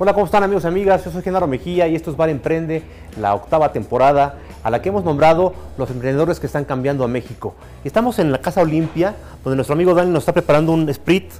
Hola, 0.00 0.14
¿cómo 0.14 0.26
están 0.26 0.44
amigos 0.44 0.62
y 0.62 0.68
amigas? 0.68 1.04
Yo 1.04 1.10
soy 1.10 1.22
Genaro 1.22 1.48
Mejía 1.48 1.88
y 1.88 1.96
esto 1.96 2.12
es 2.12 2.16
Bar 2.16 2.28
Emprende, 2.28 2.84
la 3.20 3.34
octava 3.34 3.72
temporada 3.72 4.36
a 4.62 4.70
la 4.70 4.80
que 4.80 4.90
hemos 4.90 5.02
nombrado 5.02 5.54
los 5.76 5.90
emprendedores 5.90 6.38
que 6.38 6.46
están 6.46 6.64
cambiando 6.64 7.02
a 7.02 7.08
México. 7.08 7.56
Estamos 7.82 8.20
en 8.20 8.30
la 8.30 8.38
Casa 8.38 8.60
Olimpia, 8.60 9.16
donde 9.42 9.56
nuestro 9.56 9.74
amigo 9.74 9.94
Dani 9.94 10.12
nos 10.12 10.20
está 10.22 10.32
preparando 10.32 10.70
un 10.70 10.88
sprit 10.94 11.32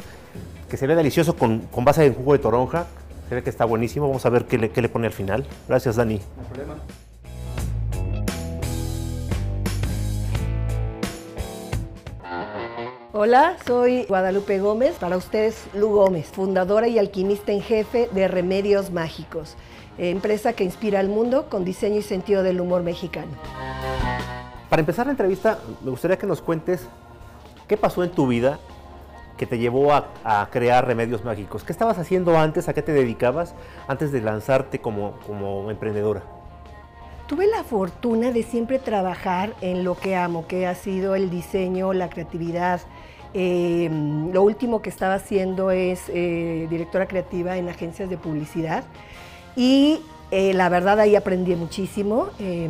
que 0.68 0.76
se 0.76 0.88
ve 0.88 0.96
delicioso 0.96 1.36
con, 1.36 1.68
base 1.84 2.02
de 2.02 2.10
jugo 2.10 2.32
de 2.32 2.40
toronja. 2.40 2.86
Se 3.28 3.36
ve 3.36 3.44
que 3.44 3.50
está 3.50 3.64
buenísimo. 3.64 4.08
Vamos 4.08 4.26
a 4.26 4.30
ver 4.30 4.46
qué 4.46 4.58
le, 4.58 4.70
qué 4.70 4.82
le 4.82 4.88
pone 4.88 5.06
al 5.06 5.12
final. 5.12 5.46
Gracias, 5.68 5.94
Dani. 5.94 6.16
No 6.16 6.42
problema. 6.48 6.74
Hola, 13.20 13.56
soy 13.66 14.04
Guadalupe 14.04 14.60
Gómez, 14.60 14.94
para 14.94 15.16
ustedes 15.16 15.66
Lu 15.74 15.88
Gómez, 15.88 16.28
fundadora 16.28 16.86
y 16.86 17.00
alquimista 17.00 17.50
en 17.50 17.62
jefe 17.62 18.08
de 18.12 18.28
Remedios 18.28 18.92
Mágicos, 18.92 19.56
empresa 19.98 20.52
que 20.52 20.62
inspira 20.62 21.00
al 21.00 21.08
mundo 21.08 21.48
con 21.48 21.64
diseño 21.64 21.96
y 21.96 22.02
sentido 22.02 22.44
del 22.44 22.60
humor 22.60 22.84
mexicano. 22.84 23.32
Para 24.70 24.78
empezar 24.78 25.06
la 25.06 25.10
entrevista, 25.10 25.58
me 25.82 25.90
gustaría 25.90 26.16
que 26.16 26.28
nos 26.28 26.40
cuentes 26.40 26.86
qué 27.66 27.76
pasó 27.76 28.04
en 28.04 28.10
tu 28.10 28.28
vida 28.28 28.60
que 29.36 29.46
te 29.46 29.58
llevó 29.58 29.92
a, 29.92 30.10
a 30.22 30.48
crear 30.52 30.86
Remedios 30.86 31.24
Mágicos. 31.24 31.64
¿Qué 31.64 31.72
estabas 31.72 31.98
haciendo 31.98 32.38
antes? 32.38 32.68
¿A 32.68 32.72
qué 32.72 32.82
te 32.82 32.92
dedicabas 32.92 33.56
antes 33.88 34.12
de 34.12 34.20
lanzarte 34.20 34.78
como, 34.78 35.18
como 35.26 35.72
emprendedora? 35.72 36.22
Tuve 37.26 37.46
la 37.46 37.62
fortuna 37.62 38.30
de 38.30 38.42
siempre 38.42 38.78
trabajar 38.78 39.52
en 39.60 39.84
lo 39.84 39.96
que 39.96 40.16
amo, 40.16 40.46
que 40.46 40.66
ha 40.66 40.74
sido 40.74 41.14
el 41.14 41.28
diseño, 41.28 41.92
la 41.92 42.08
creatividad. 42.08 42.80
Eh, 43.34 43.88
lo 44.32 44.42
último 44.42 44.80
que 44.82 44.88
estaba 44.90 45.14
haciendo 45.14 45.70
es 45.70 46.02
eh, 46.08 46.66
directora 46.70 47.06
creativa 47.06 47.56
en 47.56 47.68
agencias 47.68 48.08
de 48.08 48.16
publicidad 48.16 48.84
y 49.56 50.00
eh, 50.30 50.52
la 50.54 50.68
verdad 50.68 50.98
ahí 51.00 51.14
aprendí 51.16 51.54
muchísimo. 51.56 52.28
Eh, 52.38 52.68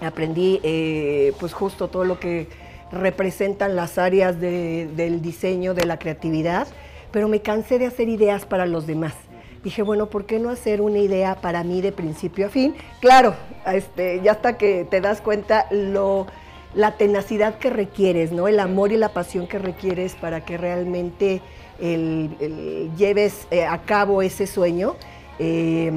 aprendí 0.00 0.60
eh, 0.62 1.32
pues 1.40 1.52
justo 1.52 1.88
todo 1.88 2.04
lo 2.04 2.18
que 2.18 2.48
representan 2.92 3.76
las 3.76 3.98
áreas 3.98 4.40
de- 4.40 4.88
del 4.96 5.22
diseño, 5.22 5.74
de 5.74 5.84
la 5.86 5.98
creatividad, 5.98 6.66
pero 7.10 7.28
me 7.28 7.40
cansé 7.40 7.78
de 7.78 7.86
hacer 7.86 8.08
ideas 8.08 8.44
para 8.44 8.66
los 8.66 8.86
demás. 8.86 9.14
Dije, 9.62 9.82
bueno, 9.82 10.06
¿por 10.06 10.26
qué 10.26 10.38
no 10.38 10.50
hacer 10.50 10.80
una 10.82 10.98
idea 10.98 11.36
para 11.36 11.64
mí 11.64 11.80
de 11.80 11.90
principio 11.90 12.46
a 12.46 12.50
fin? 12.50 12.74
Claro, 13.00 13.34
este, 13.66 14.20
ya 14.22 14.32
hasta 14.32 14.58
que 14.58 14.84
te 14.84 15.00
das 15.00 15.22
cuenta 15.22 15.66
lo, 15.70 16.26
la 16.74 16.96
tenacidad 16.96 17.58
que 17.58 17.70
requieres, 17.70 18.32
¿no? 18.32 18.48
El 18.48 18.58
amor 18.60 18.92
y 18.92 18.96
la 18.96 19.10
pasión 19.10 19.46
que 19.46 19.58
requieres 19.58 20.14
para 20.14 20.44
que 20.44 20.56
realmente 20.58 21.40
el- 21.80 22.36
el 22.40 22.90
lleves 22.96 23.46
eh, 23.50 23.64
a 23.64 23.78
cabo 23.82 24.22
ese 24.22 24.46
sueño, 24.46 24.94
eh, 25.38 25.90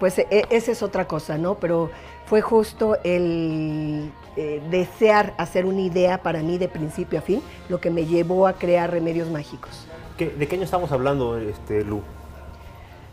pues 0.00 0.18
e- 0.18 0.46
esa 0.50 0.72
es 0.72 0.82
otra 0.82 1.06
cosa, 1.06 1.38
¿no? 1.38 1.54
Pero 1.56 1.90
fue 2.26 2.40
justo 2.40 2.96
el 3.04 4.10
eh, 4.36 4.62
desear 4.70 5.34
hacer 5.36 5.66
una 5.66 5.82
idea 5.82 6.22
para 6.22 6.42
mí 6.42 6.56
de 6.56 6.66
principio 6.68 7.18
a 7.18 7.22
fin 7.22 7.42
lo 7.68 7.80
que 7.80 7.90
me 7.90 8.06
llevó 8.06 8.46
a 8.46 8.54
crear 8.54 8.90
Remedios 8.90 9.28
Mágicos. 9.30 9.86
¿Qué- 10.16 10.30
¿De 10.30 10.48
qué 10.48 10.56
año 10.56 10.64
estamos 10.64 10.90
hablando, 10.92 11.36
este, 11.38 11.84
Lu? 11.84 12.00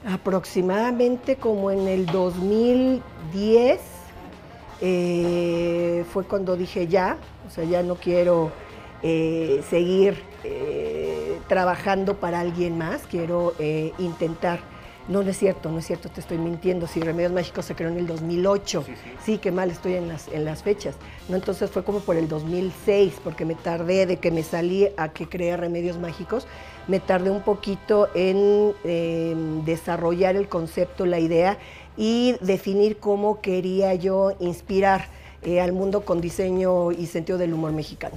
Aproximadamente 0.08 1.36
como 1.36 1.72
en 1.72 1.88
el 1.90 2.06
2010 2.06 3.82
eh, 4.82 6.06
fue 6.12 6.24
cuando 6.26 6.56
dije 6.56 6.88
ya, 6.88 7.18
o 7.48 7.52
sea, 7.52 7.64
ya 7.64 7.84
no 7.84 7.96
quiero 7.96 8.52
eh, 9.04 9.62
seguir 9.70 10.22
eh, 10.44 11.40
trabajando 11.48 12.16
para 12.16 12.40
alguien 12.40 12.78
más, 12.78 13.04
quiero 13.10 13.54
intentar. 13.98 14.60
No, 15.08 15.24
no 15.24 15.32
es 15.32 15.40
cierto, 15.40 15.72
no 15.72 15.80
es 15.80 15.88
cierto, 15.88 16.08
te 16.10 16.22
estoy 16.22 16.38
mintiendo. 16.38 16.86
Si 16.86 17.00
Remedios 17.00 17.32
Mágicos 17.32 17.66
se 17.66 17.74
creó 17.74 17.90
en 17.90 17.98
el 17.98 18.06
2008, 18.06 18.84
Sí, 18.86 18.94
sí, 18.94 19.12
sí. 19.26 19.38
qué 19.40 19.52
mal 19.52 19.72
estoy 19.72 19.96
en 19.96 20.08
las, 20.08 20.28
en 20.28 20.46
las 20.46 20.62
fechas. 20.62 20.98
¿no? 21.28 21.36
Entonces 21.36 21.72
fue 21.72 21.84
como 21.84 22.00
por 22.02 22.16
el 22.16 22.28
2006, 22.30 23.16
porque 23.24 23.44
me 23.44 23.56
tardé 23.56 24.06
de 24.06 24.18
que 24.18 24.30
me 24.30 24.44
salí 24.44 24.88
a 24.98 25.10
que 25.10 25.28
creé 25.28 25.58
Remedios 25.58 25.98
Mágicos, 25.98 26.46
me 26.88 27.00
tardé 27.00 27.32
un 27.32 27.42
poquito 27.42 28.08
en 28.14 28.76
desarrollar 29.66 30.36
el 30.36 30.48
concepto, 30.48 31.08
la 31.08 31.20
idea 31.20 31.58
y 32.00 32.38
definir 32.40 32.98
cómo 32.98 33.42
quería 33.42 33.94
yo 33.94 34.32
inspirar 34.40 35.08
eh, 35.44 35.60
al 35.60 35.74
mundo 35.74 36.06
con 36.06 36.22
diseño 36.22 36.94
y 36.94 37.08
sentido 37.08 37.38
del 37.38 37.54
humor 37.54 37.74
mexicano. 37.74 38.16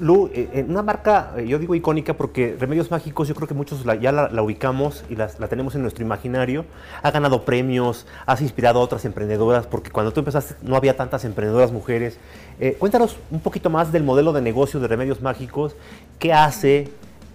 Lu, 0.00 0.30
eh, 0.32 0.48
eh, 0.52 0.64
una 0.66 0.82
marca, 0.82 1.34
eh, 1.36 1.46
yo 1.46 1.58
digo 1.58 1.74
icónica 1.74 2.14
porque 2.14 2.56
Remedios 2.58 2.90
Mágicos, 2.90 3.28
yo 3.28 3.34
creo 3.34 3.46
que 3.46 3.54
muchos 3.54 3.84
ya 4.00 4.10
la, 4.10 4.42
ubicamos 4.42 5.04
y 5.10 5.14
la 5.14 5.28
tenemos 5.28 5.74
en 5.74 5.82
nuestro 5.82 6.02
imaginario. 6.02 6.64
Ha 7.02 7.10
ganado 7.10 7.44
premios, 7.44 8.06
has 8.26 8.40
inspirado 8.40 8.80
a 8.80 8.82
otras 8.82 9.04
emprendedoras, 9.04 9.66
porque 9.66 9.90
cuando 9.90 10.12
tú 10.12 10.20
empezaste 10.20 10.54
no 10.62 10.74
había 10.74 10.96
tantas 10.96 11.24
emprendedoras 11.24 11.70
mujeres. 11.70 12.18
Cuéntanos 12.78 13.16
un 13.30 13.40
poquito 13.40 13.70
más 13.70 13.92
del 13.92 14.02
modelo 14.02 14.32
de 14.32 14.40
negocio 14.40 14.80
de 14.80 14.88
Remedios 14.88 15.20
Mágicos, 15.20 15.76
qué 16.18 16.32
hace, 16.32 16.88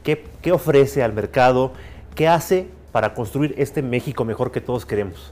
qué 0.04 0.52
ofrece 0.52 1.04
al 1.04 1.14
mercado, 1.14 1.72
qué 2.16 2.28
hace 2.28 2.68
para 2.96 3.14
construir 3.14 3.54
este 3.58 3.82
México 3.82 4.24
mejor 4.24 4.54
que 4.54 4.62
todos 4.62 4.86
queremos. 4.86 5.30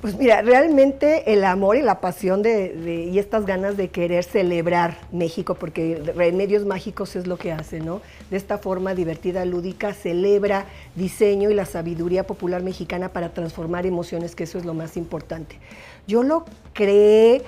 Pues 0.00 0.16
mira, 0.16 0.42
realmente 0.42 1.32
el 1.32 1.44
amor 1.44 1.76
y 1.76 1.80
la 1.80 2.00
pasión 2.00 2.42
de, 2.42 3.06
y 3.08 3.20
estas 3.20 3.46
ganas 3.46 3.76
de 3.76 3.90
querer 3.90 4.24
celebrar 4.24 4.98
México, 5.12 5.54
porque 5.54 6.02
Remedios 6.16 6.64
Mágicos 6.64 7.14
es 7.14 7.28
lo 7.28 7.36
que 7.36 7.52
hace, 7.52 7.78
¿no? 7.78 8.00
De 8.32 8.36
esta 8.36 8.58
forma 8.58 8.96
divertida, 8.96 9.44
lúdica, 9.44 9.94
celebra 9.94 10.66
diseño 10.96 11.50
y 11.50 11.54
la 11.54 11.66
sabiduría 11.66 12.26
popular 12.26 12.64
mexicana 12.64 13.10
para 13.10 13.28
transformar 13.28 13.86
emociones, 13.86 14.34
que 14.34 14.42
eso 14.42 14.58
es 14.58 14.64
lo 14.64 14.74
más 14.74 14.96
importante. 14.96 15.60
Yo 16.08 16.24
lo 16.24 16.46
creé 16.72 17.42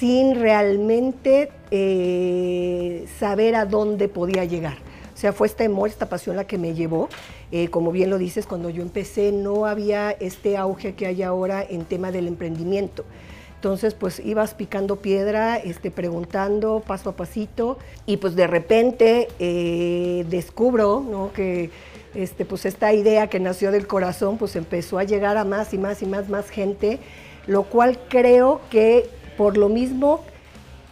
sin 0.00 0.34
realmente 0.34 1.52
eh, 1.70 3.06
saber 3.20 3.54
a 3.54 3.64
dónde 3.64 4.08
podía 4.08 4.44
llegar. 4.44 4.89
Sea, 5.20 5.34
fue 5.34 5.48
este 5.48 5.66
amor, 5.66 5.90
esta 5.90 6.08
pasión 6.08 6.36
la 6.36 6.46
que 6.46 6.56
me 6.56 6.72
llevó. 6.72 7.10
Eh, 7.52 7.68
como 7.68 7.92
bien 7.92 8.08
lo 8.08 8.16
dices, 8.16 8.46
cuando 8.46 8.70
yo 8.70 8.80
empecé 8.80 9.32
no 9.32 9.66
había 9.66 10.12
este 10.12 10.56
auge 10.56 10.94
que 10.94 11.04
hay 11.04 11.22
ahora 11.22 11.62
en 11.62 11.84
tema 11.84 12.10
del 12.10 12.26
emprendimiento. 12.26 13.04
Entonces, 13.56 13.92
pues 13.92 14.18
ibas 14.20 14.54
picando 14.54 14.96
piedra, 14.96 15.58
este, 15.58 15.90
preguntando 15.90 16.82
paso 16.86 17.10
a 17.10 17.16
pasito, 17.16 17.76
y 18.06 18.16
pues 18.16 18.34
de 18.34 18.46
repente 18.46 19.28
eh, 19.38 20.24
descubro 20.30 21.04
¿no? 21.06 21.34
que 21.34 21.68
este, 22.14 22.46
pues 22.46 22.64
esta 22.64 22.94
idea 22.94 23.26
que 23.26 23.40
nació 23.40 23.72
del 23.72 23.86
corazón, 23.86 24.38
pues 24.38 24.56
empezó 24.56 24.98
a 24.98 25.04
llegar 25.04 25.36
a 25.36 25.44
más 25.44 25.74
y 25.74 25.78
más 25.78 26.00
y 26.00 26.06
más, 26.06 26.30
más 26.30 26.48
gente, 26.48 26.98
lo 27.46 27.64
cual 27.64 27.98
creo 28.08 28.62
que 28.70 29.06
por 29.36 29.58
lo 29.58 29.68
mismo 29.68 30.24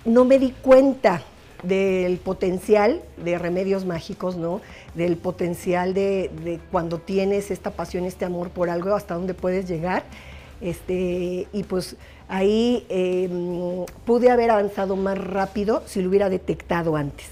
no 0.04 0.26
me 0.26 0.38
di 0.38 0.50
cuenta 0.50 1.22
del 1.62 2.18
potencial 2.18 3.00
de 3.16 3.36
remedios 3.38 3.84
mágicos, 3.84 4.36
¿no? 4.36 4.60
Del 4.94 5.16
potencial 5.16 5.92
de, 5.94 6.60
cuando 6.70 6.98
tienes 6.98 7.50
esta 7.50 7.70
pasión, 7.72 8.04
este 8.04 8.24
amor 8.24 8.50
por 8.50 8.70
algo, 8.70 8.94
hasta 8.94 9.14
dónde 9.14 9.34
puedes 9.34 9.68
llegar. 9.68 10.04
Este, 10.60 11.46
y 11.52 11.62
pues 11.64 11.96
ahí 12.28 12.84
eh, 12.88 13.28
pude 14.04 14.30
haber 14.30 14.50
avanzado 14.50 14.96
más 14.96 15.18
rápido 15.18 15.82
si 15.86 16.02
lo 16.02 16.08
hubiera 16.08 16.28
detectado 16.28 16.96
antes. 16.96 17.26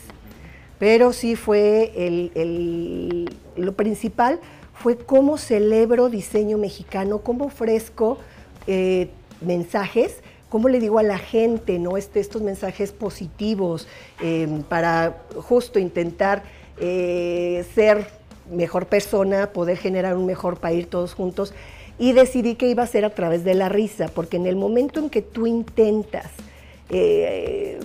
Pero 0.79 1.13
sí 1.13 1.37
fue 1.37 1.93
el- 1.97 3.31
lo 3.57 3.73
principal 3.75 4.41
fue 4.75 4.97
cómo 4.99 5.39
celebro 5.39 6.09
diseño 6.11 6.59
mexicano, 6.59 7.21
cómo 7.21 7.47
ofrezco 7.47 8.19
eh, 8.67 9.09
mensajes, 9.41 10.19
cómo 10.56 10.71
le 10.71 10.81
digo 10.81 10.99
a 10.99 11.03
la 11.03 11.19
gente, 11.19 11.78
¿no? 11.78 11.99
Este, 11.99 12.19
estos 12.19 12.41
mensajes 12.41 12.91
positivos 12.91 13.87
eh, 14.22 14.49
para 14.71 15.19
justo 15.37 15.78
intentar 15.78 16.44
eh, 16.81 17.63
ser 17.75 18.07
mejor 18.51 18.86
persona, 18.86 19.53
poder 19.53 19.77
generar 19.77 20.16
un 20.16 20.25
mejor 20.25 20.57
país 20.57 20.89
todos 20.89 21.13
juntos. 21.13 21.53
Y 21.98 22.15
decidí 22.15 22.54
que 22.54 22.71
iba 22.71 22.84
a 22.84 22.86
ser 22.86 23.04
a 23.04 23.10
través 23.10 23.45
de 23.45 23.53
la 23.53 23.69
risa, 23.69 24.09
porque 24.09 24.39
en 24.39 24.47
el 24.47 24.57
momento 24.57 24.98
en 24.98 25.10
que 25.10 25.21
tú 25.21 25.47
intentas 25.47 26.31
eh, 26.89 27.78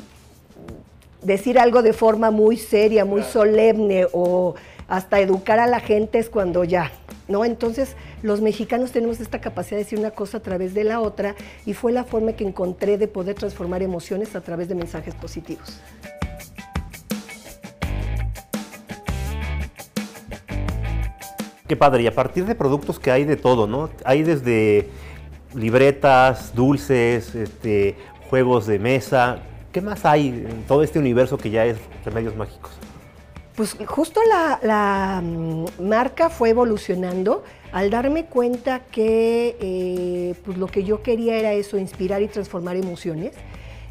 decir 1.21 1.59
algo 1.59 1.81
de 1.81 1.91
forma 1.91 2.31
muy 2.31 2.55
seria, 2.55 3.03
muy 3.03 3.23
solemne 3.23 4.07
o 4.13 4.55
hasta 4.87 5.19
educar 5.19 5.59
a 5.59 5.67
la 5.67 5.81
gente 5.81 6.19
es 6.19 6.29
cuando 6.29 6.63
ya, 6.63 6.89
¿no? 7.31 7.45
Entonces, 7.45 7.95
los 8.21 8.41
mexicanos 8.41 8.91
tenemos 8.91 9.19
esta 9.19 9.41
capacidad 9.41 9.77
de 9.77 9.83
decir 9.83 9.99
una 9.99 10.11
cosa 10.11 10.37
a 10.37 10.41
través 10.41 10.73
de 10.73 10.83
la 10.83 10.99
otra 10.99 11.35
y 11.65 11.73
fue 11.73 11.91
la 11.91 12.03
forma 12.03 12.33
que 12.33 12.43
encontré 12.43 12.97
de 12.97 13.07
poder 13.07 13.35
transformar 13.35 13.81
emociones 13.81 14.35
a 14.35 14.41
través 14.41 14.67
de 14.67 14.75
mensajes 14.75 15.15
positivos. 15.15 15.79
Qué 21.67 21.77
padre, 21.77 22.03
y 22.03 22.07
a 22.07 22.13
partir 22.13 22.45
de 22.45 22.53
productos 22.53 22.99
que 22.99 23.11
hay 23.11 23.23
de 23.23 23.37
todo, 23.37 23.65
¿no? 23.65 23.89
Hay 24.03 24.23
desde 24.23 24.89
libretas, 25.55 26.53
dulces, 26.53 27.33
este, 27.33 27.95
juegos 28.29 28.67
de 28.67 28.77
mesa. 28.77 29.39
¿Qué 29.71 29.79
más 29.79 30.05
hay 30.05 30.27
en 30.27 30.63
todo 30.67 30.83
este 30.83 30.99
universo 30.99 31.37
que 31.37 31.49
ya 31.49 31.65
es 31.65 31.77
Remedios 32.03 32.35
Mágicos? 32.35 32.80
Pues 33.61 33.77
justo 33.85 34.21
la, 34.63 35.21
mm, 35.23 35.87
marca 35.87 36.31
fue 36.31 36.49
evolucionando 36.49 37.43
al 37.71 37.91
darme 37.91 38.25
cuenta 38.25 38.79
que 38.79 39.55
eh, 39.59 40.33
pues 40.43 40.57
lo 40.57 40.65
que 40.65 40.83
yo 40.83 41.03
quería 41.03 41.37
era 41.37 41.53
eso, 41.53 41.77
inspirar 41.77 42.23
y 42.23 42.27
transformar 42.27 42.75
emociones. 42.75 43.33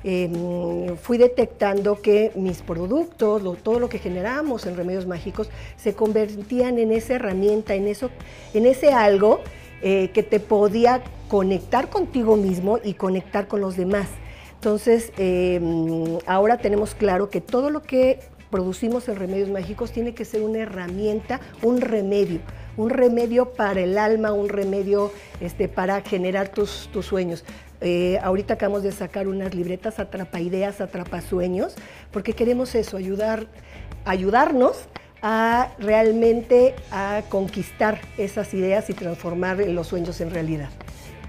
Em, 0.02 0.96
fui 0.96 1.18
detectando 1.18 2.02
que 2.02 2.32
mis 2.34 2.62
productos, 2.62 3.44
todo 3.62 3.78
lo 3.78 3.88
que 3.88 4.00
generamos 4.00 4.66
en 4.66 4.76
Remedios 4.76 5.06
Mágicos, 5.06 5.48
se 5.76 5.94
convertían 5.94 6.80
en 6.80 6.90
esa 6.90 7.14
herramienta, 7.14 7.74
en, 7.74 7.86
eso, 7.86 8.10
en 8.54 8.66
ese 8.66 8.92
algo 8.92 9.38
eh, 9.82 10.10
que 10.12 10.24
te 10.24 10.40
podía 10.40 11.00
conectar 11.28 11.90
contigo 11.90 12.34
mismo 12.34 12.80
y 12.82 12.94
conectar 12.94 13.46
con 13.46 13.60
los 13.60 13.76
demás. 13.76 14.08
Entonces, 14.56 15.12
em, 15.16 16.18
ahora 16.26 16.58
tenemos 16.58 16.96
claro 16.96 17.30
que 17.30 17.40
todo 17.40 17.70
lo 17.70 17.82
que 17.82 18.18
producimos 18.50 19.08
en 19.08 19.16
Remedios 19.16 19.48
Mágicos 19.48 19.92
tiene 19.92 20.14
que 20.14 20.24
ser 20.24 20.42
una 20.42 20.58
herramienta, 20.58 21.40
un 21.62 21.80
remedio, 21.80 22.40
un 22.76 22.90
remedio 22.90 23.52
para 23.52 23.80
el 23.80 23.96
alma, 23.96 24.32
un 24.32 24.48
remedio 24.48 25.12
este, 25.40 25.68
para 25.68 26.00
generar 26.02 26.48
tus, 26.48 26.88
tus 26.92 27.06
sueños. 27.06 27.44
Eh, 27.80 28.18
ahorita 28.22 28.54
acabamos 28.54 28.82
de 28.82 28.92
sacar 28.92 29.26
unas 29.26 29.54
libretas 29.54 29.98
atrapa 29.98 30.40
ideas, 30.40 30.80
atrapa 30.80 31.20
sueños, 31.22 31.74
porque 32.10 32.34
queremos 32.34 32.74
eso, 32.74 32.96
ayudar, 32.96 33.46
ayudarnos 34.04 34.84
a 35.22 35.72
realmente 35.78 36.74
a 36.90 37.22
conquistar 37.28 38.00
esas 38.18 38.52
ideas 38.54 38.90
y 38.90 38.94
transformar 38.94 39.58
los 39.58 39.86
sueños 39.86 40.20
en 40.20 40.30
realidad. 40.30 40.68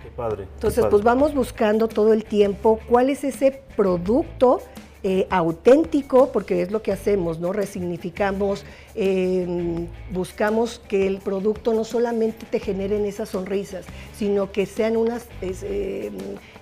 Qué 0.03 0.09
padre. 0.09 0.47
Entonces, 0.55 0.85
pues 0.89 1.03
vamos 1.03 1.33
buscando 1.33 1.87
todo 1.87 2.13
el 2.13 2.23
tiempo 2.25 2.79
cuál 2.87 3.09
es 3.09 3.23
ese 3.23 3.63
producto 3.75 4.61
eh, 5.03 5.25
auténtico, 5.29 6.31
porque 6.31 6.61
es 6.61 6.71
lo 6.71 6.83
que 6.83 6.91
hacemos, 6.91 7.39
¿no? 7.39 7.53
Resignificamos, 7.53 8.65
em, 8.93 9.87
buscamos 10.11 10.79
que 10.87 11.07
el 11.07 11.17
producto 11.17 11.73
no 11.73 11.83
solamente 11.83 12.45
te 12.45 12.59
generen 12.59 13.05
esas 13.05 13.29
sonrisas, 13.29 13.85
sino 14.15 14.51
que 14.51 14.65
sean 14.65 14.97
unos 14.97 15.23
em, 15.41 16.13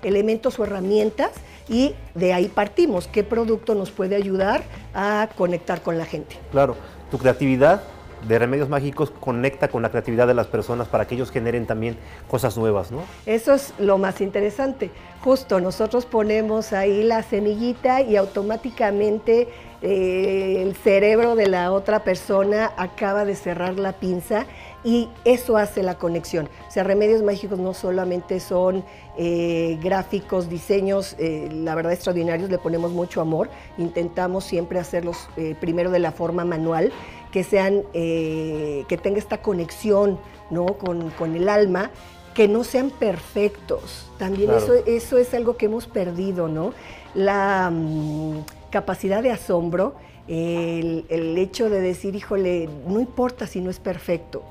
elementos 0.03 0.57
o 0.57 0.63
herramientas 0.63 1.31
y 1.67 1.95
de 2.15 2.31
ahí 2.31 2.47
partimos. 2.47 3.07
¿Qué 3.07 3.23
producto 3.23 3.75
nos 3.75 3.91
puede 3.91 4.15
ayudar 4.15 4.63
a 4.93 5.29
conectar 5.35 5.81
con 5.81 5.97
la 5.97 6.05
gente? 6.05 6.37
Claro, 6.51 6.77
tu 7.11 7.17
creatividad 7.17 7.83
de 8.27 8.39
Remedios 8.39 8.69
Mágicos 8.69 9.11
conecta 9.19 9.67
con 9.67 9.81
la 9.81 9.89
creatividad 9.89 10.27
de 10.27 10.33
las 10.33 10.47
personas 10.47 10.87
para 10.87 11.07
que 11.07 11.15
ellos 11.15 11.31
generen 11.31 11.65
también 11.65 11.97
cosas 12.27 12.57
nuevas, 12.57 12.91
¿no? 12.91 13.03
Eso 13.25 13.53
es 13.53 13.73
lo 13.79 13.97
más 13.97 14.21
interesante. 14.21 14.91
Justo 15.23 15.59
nosotros 15.59 16.05
ponemos 16.05 16.71
ahí 16.71 17.03
la 17.03 17.23
semillita 17.23 18.01
y 18.01 18.15
automáticamente 18.15 19.49
eh, 19.81 20.61
el 20.61 20.75
cerebro 20.75 21.35
de 21.35 21.47
la 21.47 21.71
otra 21.71 22.03
persona 22.03 22.71
acaba 22.75 23.23
de 23.23 23.35
cerrar 23.35 23.79
la 23.79 23.93
pinza 23.93 24.45
y 24.83 25.09
eso 25.25 25.57
hace 25.57 25.83
la 25.83 25.95
conexión. 25.95 26.49
O 26.67 26.71
sea, 26.71 26.83
Remedios 26.83 27.21
Mágicos 27.21 27.59
no 27.59 27.73
solamente 27.73 28.39
son 28.39 28.83
eh, 29.17 29.77
gráficos, 29.81 30.49
diseños, 30.49 31.15
eh, 31.17 31.49
la 31.51 31.75
verdad 31.75 31.93
extraordinarios, 31.93 32.49
le 32.49 32.57
ponemos 32.57 32.91
mucho 32.91 33.21
amor, 33.21 33.49
intentamos 33.77 34.45
siempre 34.45 34.79
hacerlos 34.79 35.29
primero 35.59 35.91
de 35.91 35.99
la 35.99 36.11
forma 36.11 36.45
manual 36.45 36.91
que 37.31 37.43
sean, 37.43 37.83
eh, 37.93 38.85
que 38.87 38.97
tenga 38.97 39.19
esta 39.19 39.41
conexión 39.41 40.19
¿no? 40.49 40.65
con, 40.65 41.35
el 41.35 41.49
alma, 41.49 41.91
que 42.33 42.47
no 42.47 42.63
sean 42.63 42.89
perfectos. 42.89 44.09
También 44.17 44.51
eso, 44.51 44.73
eso 44.85 45.17
es 45.17 45.33
algo 45.33 45.57
que 45.57 45.67
hemos 45.67 45.87
perdido, 45.87 46.47
¿no? 46.47 46.73
La 47.13 47.69
mm, 47.71 48.43
capacidad 48.69 49.23
de 49.23 49.31
asombro, 49.31 49.95
el, 50.29 51.37
hecho 51.37 51.69
de 51.69 51.81
decir, 51.81 52.15
híjole, 52.15 52.69
no 52.87 52.99
importa 52.99 53.47
si 53.47 53.61
no 53.61 53.69
es 53.69 53.79
perfecto. 53.79 54.43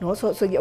¿no? 0.00 0.12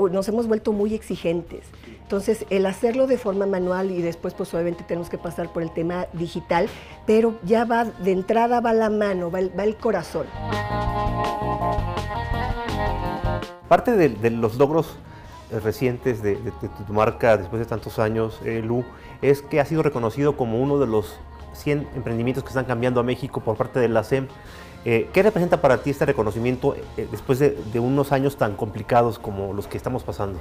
nos 0.09 0.27
hemos 0.27 0.47
vuelto 0.47 0.73
muy 0.73 0.95
exigentes. 0.95 1.65
Entonces, 2.01 2.45
el 2.49 2.65
hacerlo 2.65 3.05
de 3.05 3.17
forma 3.17 3.45
manual 3.45 3.91
y 3.91 4.01
después, 4.01 4.33
pues 4.33 4.53
obviamente 4.53 4.83
tenemos 4.87 5.09
que 5.09 5.17
pasar 5.17 5.51
por 5.53 5.61
el 5.61 5.71
tema 5.71 6.07
digital, 6.13 6.67
pero 7.05 7.37
ya 7.43 7.65
va, 7.65 7.85
de 7.85 8.13
entrada 8.13 8.61
va 8.61 8.73
la 8.73 8.89
mano, 8.89 9.29
va 9.29 9.39
el, 9.39 9.75
corazón. 9.75 10.25
Parte 13.67 13.91
de, 13.91 14.29
los 14.31 14.57
logros 14.57 14.95
eh, 15.51 15.59
recientes 15.59 16.23
de, 16.23 16.37
tu 16.87 16.93
marca 16.93 17.35
después 17.35 17.59
de 17.59 17.65
tantos 17.65 17.99
años, 17.99 18.39
eh, 18.45 18.61
Lu, 18.63 18.85
es 19.21 19.41
que 19.41 19.59
ha 19.59 19.65
sido 19.65 19.83
reconocido 19.83 20.37
como 20.37 20.61
uno 20.61 20.79
de 20.79 20.87
los 20.87 21.19
100 21.53 21.89
emprendimientos 21.95 22.43
que 22.43 22.49
están 22.49 22.65
cambiando 22.65 23.01
a 23.01 23.03
México 23.03 23.41
por 23.41 23.57
parte 23.57 23.79
de 23.79 23.89
la 23.89 24.03
SEM. 24.03 24.27
Eh, 24.85 25.09
¿Qué 25.11 25.21
representa 25.21 25.59
para 25.59 25.79
ti 25.79 25.89
este 25.89 26.05
reconocimiento 26.05 26.75
después 27.11 27.39
de, 27.39 27.79
unos 27.79 28.13
años 28.13 28.37
tan 28.37 28.55
complicados 28.55 29.19
como 29.19 29.53
los 29.53 29.67
que 29.67 29.75
estamos 29.75 30.03
pasando? 30.03 30.39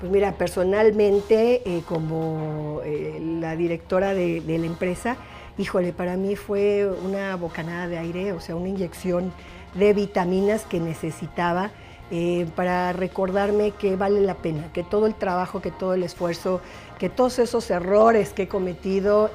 Pues 0.00 0.10
mira, 0.10 0.32
personalmente, 0.32 1.82
como 1.86 2.80
la 3.20 3.54
directora 3.54 4.14
de, 4.14 4.42
la 4.46 4.66
empresa, 4.66 5.16
híjole, 5.58 5.92
para 5.92 6.16
mí 6.16 6.36
fue 6.36 6.90
una 7.04 7.36
bocanada 7.36 7.86
de 7.86 7.98
aire, 7.98 8.32
o 8.32 8.40
sea, 8.40 8.56
una 8.56 8.68
inyección 8.68 9.30
de 9.74 9.92
vitaminas 9.92 10.64
que 10.64 10.80
necesitaba 10.80 11.70
eh, 12.12 12.46
para 12.54 12.92
recordarme 12.92 13.72
que 13.72 13.96
vale 13.96 14.20
la 14.20 14.34
pena, 14.34 14.72
que 14.72 14.84
todo 14.84 15.06
el 15.06 15.16
trabajo, 15.16 15.60
que 15.60 15.72
todo 15.72 15.94
el 15.94 16.04
esfuerzo, 16.04 16.60
que 17.00 17.08
todos 17.08 17.40
esos 17.40 17.68
errores 17.72 18.32
que 18.32 18.42
he 18.42 18.48
cometido 18.48 19.30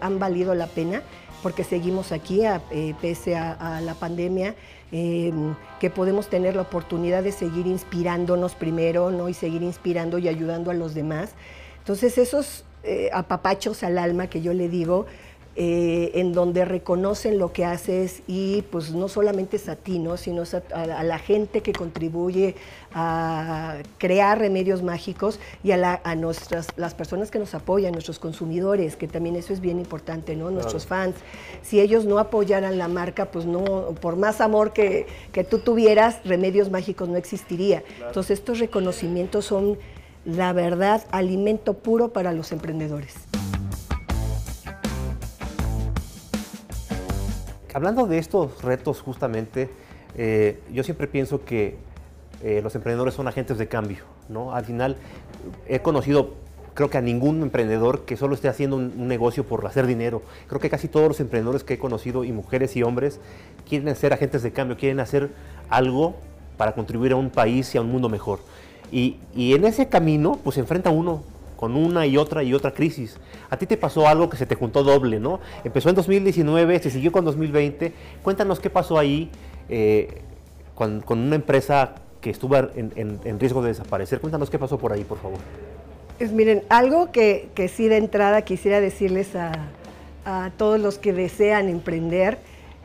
han 0.00 0.18
valido 0.18 0.54
la 0.54 0.66
pena 0.66 1.02
porque 1.42 1.64
seguimos 1.64 2.12
aquí 2.12 2.42
eh, 2.44 2.94
pese 3.00 3.36
a, 3.36 3.80
la 3.80 3.94
pandemia, 3.94 4.54
em, 4.90 5.54
que 5.80 5.90
podemos 5.90 6.28
tener 6.28 6.56
la 6.56 6.62
oportunidad 6.62 7.22
de 7.22 7.32
seguir 7.32 7.66
inspirándonos 7.66 8.54
primero 8.54 9.10
¿no? 9.10 9.28
y 9.28 9.34
seguir 9.34 9.62
inspirando 9.62 10.18
y 10.18 10.28
ayudando 10.28 10.70
a 10.70 10.74
los 10.74 10.94
demás. 10.94 11.34
Entonces 11.78 12.18
esos 12.18 12.64
eh, 12.82 13.10
apapachos 13.12 13.82
al 13.82 13.98
alma 13.98 14.28
que 14.28 14.40
yo 14.40 14.52
le 14.52 14.68
digo, 14.68 15.06
eh, 15.60 16.12
en 16.14 16.32
donde 16.32 16.64
reconocen 16.64 17.36
lo 17.36 17.52
que 17.52 17.64
haces 17.64 18.22
y 18.28 18.62
pues 18.70 18.92
no 18.92 19.08
solamente 19.08 19.56
es 19.56 19.68
a 19.68 19.74
ti, 19.74 19.98
¿no? 19.98 20.16
sino 20.16 20.44
a, 20.72 21.02
la 21.02 21.18
gente 21.18 21.62
que 21.62 21.72
contribuye 21.72 22.54
a 22.94 23.78
crear 23.98 24.38
remedios 24.38 24.84
mágicos 24.84 25.40
y 25.64 25.72
a, 25.72 26.14
nuestras, 26.14 26.68
las 26.76 26.94
personas 26.94 27.32
que 27.32 27.40
nos 27.40 27.56
apoyan, 27.56 27.90
nuestros 27.90 28.20
consumidores, 28.20 28.94
que 28.94 29.08
también 29.08 29.34
eso 29.34 29.52
es 29.52 29.58
bien 29.58 29.80
importante, 29.80 30.36
¿no? 30.36 30.52
Nuestros 30.52 30.86
fans. 30.86 31.16
Si 31.62 31.80
ellos 31.80 32.04
no 32.04 32.20
apoyaran 32.20 32.78
la 32.78 32.86
marca, 32.86 33.32
pues 33.32 33.44
no, 33.44 33.96
por 34.00 34.14
más 34.14 34.40
amor 34.40 34.72
que, 34.72 35.08
tú 35.50 35.58
tuvieras, 35.58 36.20
remedios 36.24 36.70
mágicos 36.70 37.08
no 37.08 37.16
existiría. 37.16 37.82
Entonces 38.06 38.38
estos 38.38 38.60
reconocimientos 38.60 39.46
son, 39.46 39.76
la 40.24 40.52
verdad, 40.52 41.04
alimento 41.10 41.74
puro 41.74 42.12
para 42.12 42.32
los 42.32 42.52
emprendedores. 42.52 43.16
Hablando 47.74 48.06
de 48.06 48.18
estos 48.18 48.62
retos 48.62 49.02
justamente, 49.02 49.68
eh, 50.16 50.58
yo 50.72 50.82
siempre 50.82 51.06
pienso 51.06 51.44
que 51.44 51.76
eh, 52.42 52.60
los 52.62 52.74
emprendedores 52.74 53.14
son 53.14 53.28
agentes 53.28 53.58
de 53.58 53.68
cambio, 53.68 54.04
¿no? 54.28 54.54
Al 54.54 54.64
final 54.64 54.96
he 55.66 55.80
conocido, 55.80 56.34
creo 56.72 56.88
que 56.88 56.96
a 56.96 57.02
ningún 57.02 57.42
emprendedor 57.42 58.06
que 58.06 58.16
solo 58.16 58.34
esté 58.34 58.48
haciendo 58.48 58.76
un, 58.76 59.06
negocio 59.06 59.44
por 59.44 59.66
hacer 59.66 59.86
dinero. 59.86 60.22
Creo 60.46 60.60
que 60.60 60.70
casi 60.70 60.88
todos 60.88 61.08
los 61.08 61.20
emprendedores 61.20 61.62
que 61.62 61.74
he 61.74 61.78
conocido, 61.78 62.24
y 62.24 62.32
mujeres 62.32 62.74
y 62.74 62.82
hombres, 62.82 63.20
quieren 63.68 63.94
ser 63.96 64.14
agentes 64.14 64.42
de 64.42 64.50
cambio, 64.50 64.78
quieren 64.78 65.00
hacer 65.00 65.30
algo 65.68 66.16
para 66.56 66.72
contribuir 66.72 67.12
a 67.12 67.16
un 67.16 67.28
país 67.28 67.74
y 67.74 67.78
a 67.78 67.82
un 67.82 67.92
mundo 67.92 68.08
mejor. 68.08 68.40
Y, 68.90 69.18
y 69.34 69.52
en 69.52 69.66
ese 69.66 69.88
camino, 69.88 70.38
pues 70.42 70.54
se 70.54 70.60
enfrenta 70.60 70.88
uno 70.88 71.22
con 71.58 71.74
una 71.74 72.06
y 72.06 72.16
otra 72.16 72.44
y 72.44 72.54
otra 72.54 72.70
crisis. 72.70 73.16
A 73.50 73.56
ti 73.56 73.66
te 73.66 73.76
pasó 73.76 74.06
algo 74.06 74.30
que 74.30 74.36
se 74.36 74.46
te 74.46 74.54
juntó 74.54 74.84
doble, 74.84 75.18
¿no? 75.18 75.40
Empezó 75.64 75.88
en 75.88 75.96
2019, 75.96 76.78
se 76.78 76.88
siguió 76.88 77.10
con 77.10 77.24
2020. 77.24 77.92
Cuéntanos 78.22 78.60
qué 78.60 78.70
pasó 78.70 78.96
ahí 78.96 79.28
eh, 79.68 80.22
con, 80.76 81.02
una 81.08 81.34
empresa 81.34 81.96
que 82.20 82.30
estuvo 82.30 82.56
en, 82.56 83.40
riesgo 83.40 83.60
de 83.60 83.70
desaparecer. 83.70 84.20
Cuéntanos 84.20 84.50
qué 84.50 84.58
pasó 84.60 84.78
por 84.78 84.92
ahí, 84.92 85.02
por 85.02 85.18
favor. 85.18 85.38
Pues 86.16 86.30
miren, 86.30 86.62
algo 86.68 87.10
que, 87.10 87.50
sí 87.74 87.88
de 87.88 87.96
entrada 87.96 88.42
quisiera 88.42 88.80
decirles 88.80 89.34
a, 89.34 89.52
todos 90.58 90.78
los 90.78 90.98
que 90.98 91.12
desean 91.12 91.68
emprender 91.70 92.38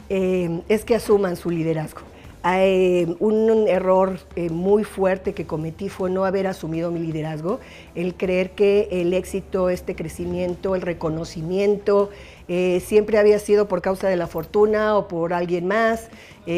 eh, 0.08 0.62
es 0.70 0.84
que 0.84 0.96
asuman 0.96 1.36
su 1.36 1.52
liderazgo. 1.52 2.02
Eh, 2.46 3.16
un 3.20 3.70
error 3.70 4.20
eh, 4.36 4.50
muy 4.50 4.84
fuerte 4.84 5.34
que 5.34 5.46
cometí 5.46 5.88
fue 5.88 6.10
no 6.10 6.26
haber 6.26 6.46
asumido 6.48 6.92
mi 6.92 7.00
liderazgo, 7.00 7.62
el 7.96 8.16
creer 8.16 8.52
que 8.52 8.90
el 8.92 9.14
éxito, 9.14 9.70
este 9.70 9.96
crecimiento, 9.96 10.76
el 10.76 10.82
reconocimiento, 10.82 12.10
eh, 12.50 12.82
siempre 12.86 13.18
había 13.18 13.40
sido 13.40 13.70
por 13.70 13.82
causa 13.82 14.10
de 14.10 14.18
la 14.18 14.28
fortuna 14.28 14.98
o 14.98 15.08
por 15.08 15.34
alguien 15.34 15.68
más, 15.68 16.10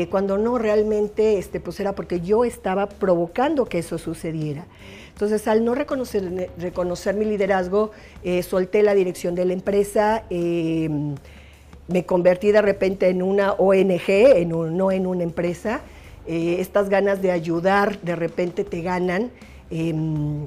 cuando 0.10 0.40
no 0.40 0.58
realmente 0.58 1.38
este, 1.38 1.60
pues 1.60 1.80
era 1.80 1.94
porque 1.94 2.20
yo 2.20 2.44
estaba 2.44 2.90
provocando 2.90 3.66
que 3.66 3.78
eso 3.78 4.00
sucediera. 4.00 4.66
Entonces, 5.10 5.48
al 5.48 5.64
no 5.64 5.76
reconocer, 5.76 6.50
reconocer 6.58 7.14
mi 7.14 7.24
liderazgo, 7.26 7.92
solté 8.42 8.82
la 8.82 8.96
dirección 8.96 9.36
de 9.36 9.46
la 9.46 9.54
empresa 9.54 10.24
me 11.88 12.06
convertí 12.06 12.52
de 12.52 12.62
repente 12.62 13.10
en 13.10 13.22
una 13.22 13.54
ONG, 13.54 14.10
en 14.10 14.50
no 14.50 14.92
en 14.92 15.08
una 15.08 15.24
empresa. 15.24 15.82
Eh, 16.28 16.58
estas 16.60 16.90
ganas 16.90 17.22
de 17.22 17.32
ayudar 17.32 18.00
de 18.02 18.16
repente 18.16 18.64
te 18.64 18.82
ganan. 18.82 19.32
Em, 19.70 20.46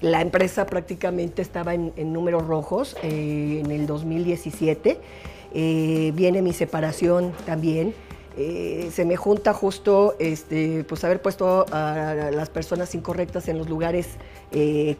la 0.00 0.20
empresa 0.20 0.66
prácticamente 0.66 1.42
estaba 1.42 1.74
en, 1.74 1.92
números 2.12 2.46
rojos 2.46 2.96
eh, 3.02 3.62
en 3.64 3.70
el 3.70 3.86
2017. 3.86 4.98
Eh, 5.54 6.12
viene 6.14 6.42
mi 6.42 6.52
separación 6.52 7.32
también. 7.44 7.94
se 8.34 9.04
me 9.04 9.16
junta 9.16 9.52
justo 9.52 10.16
este, 10.18 10.84
pues 10.84 11.04
haber 11.04 11.20
puesto 11.20 11.66
a 11.70 12.30
las 12.32 12.48
personas 12.48 12.94
incorrectas 12.94 13.46
en 13.48 13.58
los 13.58 13.68
lugares 13.68 14.06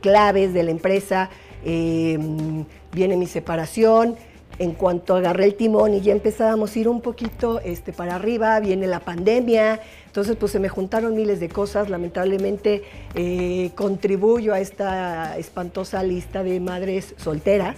claves 0.03 0.53
de 0.53 0.63
la 0.63 0.71
empresa. 0.71 1.31
Em, 1.65 2.67
viene 2.93 3.17
mi 3.17 3.27
separación 3.27 4.17
en 4.63 4.75
cuanto 4.75 5.17
agarré 5.17 5.47
el 5.47 5.55
timón 5.57 5.93
y 5.93 6.03
ya 6.03 6.13
empezábamos 6.13 6.77
a 6.77 6.79
ir 6.79 6.89
un 6.89 7.01
poquito 7.01 7.61
este, 7.61 7.93
para 7.93 8.15
arriba, 8.15 8.61
viene 8.61 8.87
la 8.87 9.01
pandemia, 9.01 9.81
entonces 10.07 10.37
pues 10.37 10.53
se 10.53 10.61
me 10.61 10.69
juntaron 10.69 11.17
miles 11.17 11.41
de 11.41 11.49
cosas, 11.49 11.91
lamentablemente 11.91 12.85
eh, 13.17 13.73
contribuyo 13.75 14.55
a 14.55 14.61
esta 14.61 15.37
espantosa 15.37 16.05
lista 16.05 16.45
de 16.45 16.61
madres 16.61 17.15
solteras. 17.19 17.77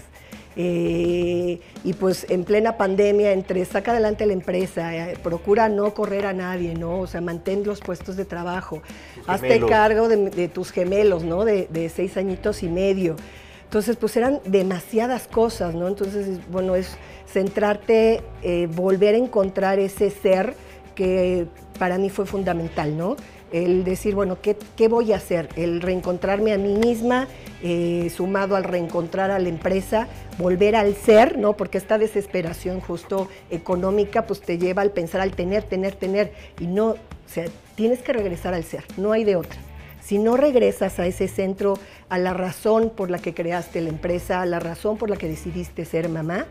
Eh, 0.57 1.59
y 1.83 1.93
pues 1.95 2.26
en 2.29 2.45
plena 2.45 2.76
pandemia, 2.76 3.33
entre 3.33 3.64
saca 3.64 3.91
adelante 3.91 4.25
la 4.25 4.35
empresa, 4.35 4.95
eh, 4.95 5.19
procura 5.21 5.69
no 5.69 5.95
correr 5.95 6.26
a 6.26 6.33
nadie, 6.33 6.75
¿no? 6.75 7.00
O 7.00 7.07
sea, 7.09 7.21
mantén 7.21 7.64
los 7.64 7.81
puestos 7.81 8.14
de 8.14 8.25
trabajo, 8.25 8.81
hazte 9.26 9.59
cargo 9.67 10.07
de, 10.07 10.49
tus 10.49 10.71
gemelos, 10.71 11.25
¿no? 11.25 11.45
De, 11.45 11.67
de 11.71 11.88
seis 11.88 12.17
añitos 12.17 12.62
y 12.62 12.69
medio. 12.69 13.17
Entonces, 13.64 13.97
pues 13.97 14.16
eran 14.16 14.40
demasiadas 14.44 15.26
cosas, 15.26 15.75
¿no? 15.75 15.88
Entonces, 15.88 16.40
bueno, 16.50 16.76
es 16.76 16.97
centrarte, 17.26 18.23
eh, 18.42 18.68
volver 18.73 19.14
a 19.14 19.18
encontrar 19.18 19.78
ese 19.78 20.11
ser 20.11 20.54
que 20.94 21.47
para 21.78 21.99
mí 21.99 22.11
fue 22.11 22.26
fundamental, 22.26 22.97
¿no? 22.97 23.16
El 23.52 23.85
decir, 23.85 24.14
bueno, 24.14 24.38
¿qué, 24.40 24.88
voy 24.88 25.12
a 25.12 25.16
hacer? 25.16 25.49
El 25.56 25.80
reencontrarme 25.80 26.52
a 26.52 26.59
mí 26.59 26.75
misma, 26.75 27.28
eh, 27.62 28.11
sumado 28.14 28.56
al 28.56 28.64
reencontrar 28.64 29.30
a 29.30 29.38
la 29.38 29.49
empresa, 29.49 30.09
volver 30.38 30.75
al 30.75 30.94
ser, 30.97 31.38
¿no? 31.38 31.56
Porque 31.56 31.78
esta 31.78 31.99
desesperación 31.99 32.80
justo 32.80 33.28
económica, 33.50 34.26
pues 34.26 34.40
te 34.40 34.59
lleva 34.59 34.83
al 34.83 34.90
pensar 34.90 35.21
al 35.21 35.33
tener, 35.33 35.62
tener, 35.64 35.94
tener, 35.94 36.33
y 36.61 36.66
no, 36.66 36.90
o 36.90 36.97
sea, 37.26 37.44
tienes 37.76 38.00
que 38.00 38.12
regresar 38.12 38.54
al 38.54 38.64
ser, 38.64 38.85
no 38.97 39.12
hay 39.12 39.25
de 39.25 39.37
otra. 39.37 39.59
Si 40.04 40.18
no 40.18 40.37
regresas 40.37 41.00
a 41.00 41.06
ese 41.06 41.28
centro, 41.28 41.78
a 42.11 42.18
la 42.18 42.34
razón 42.34 42.92
por 42.94 43.11
la 43.11 43.18
que 43.18 43.32
creaste 43.32 43.80
la 43.80 43.88
empresa, 43.88 44.42
a 44.42 44.46
la 44.46 44.61
razón 44.61 44.99
por 44.99 45.08
la 45.08 45.16
que 45.16 45.26
decidiste 45.26 45.87
ser 45.87 46.11
mamá, 46.11 46.44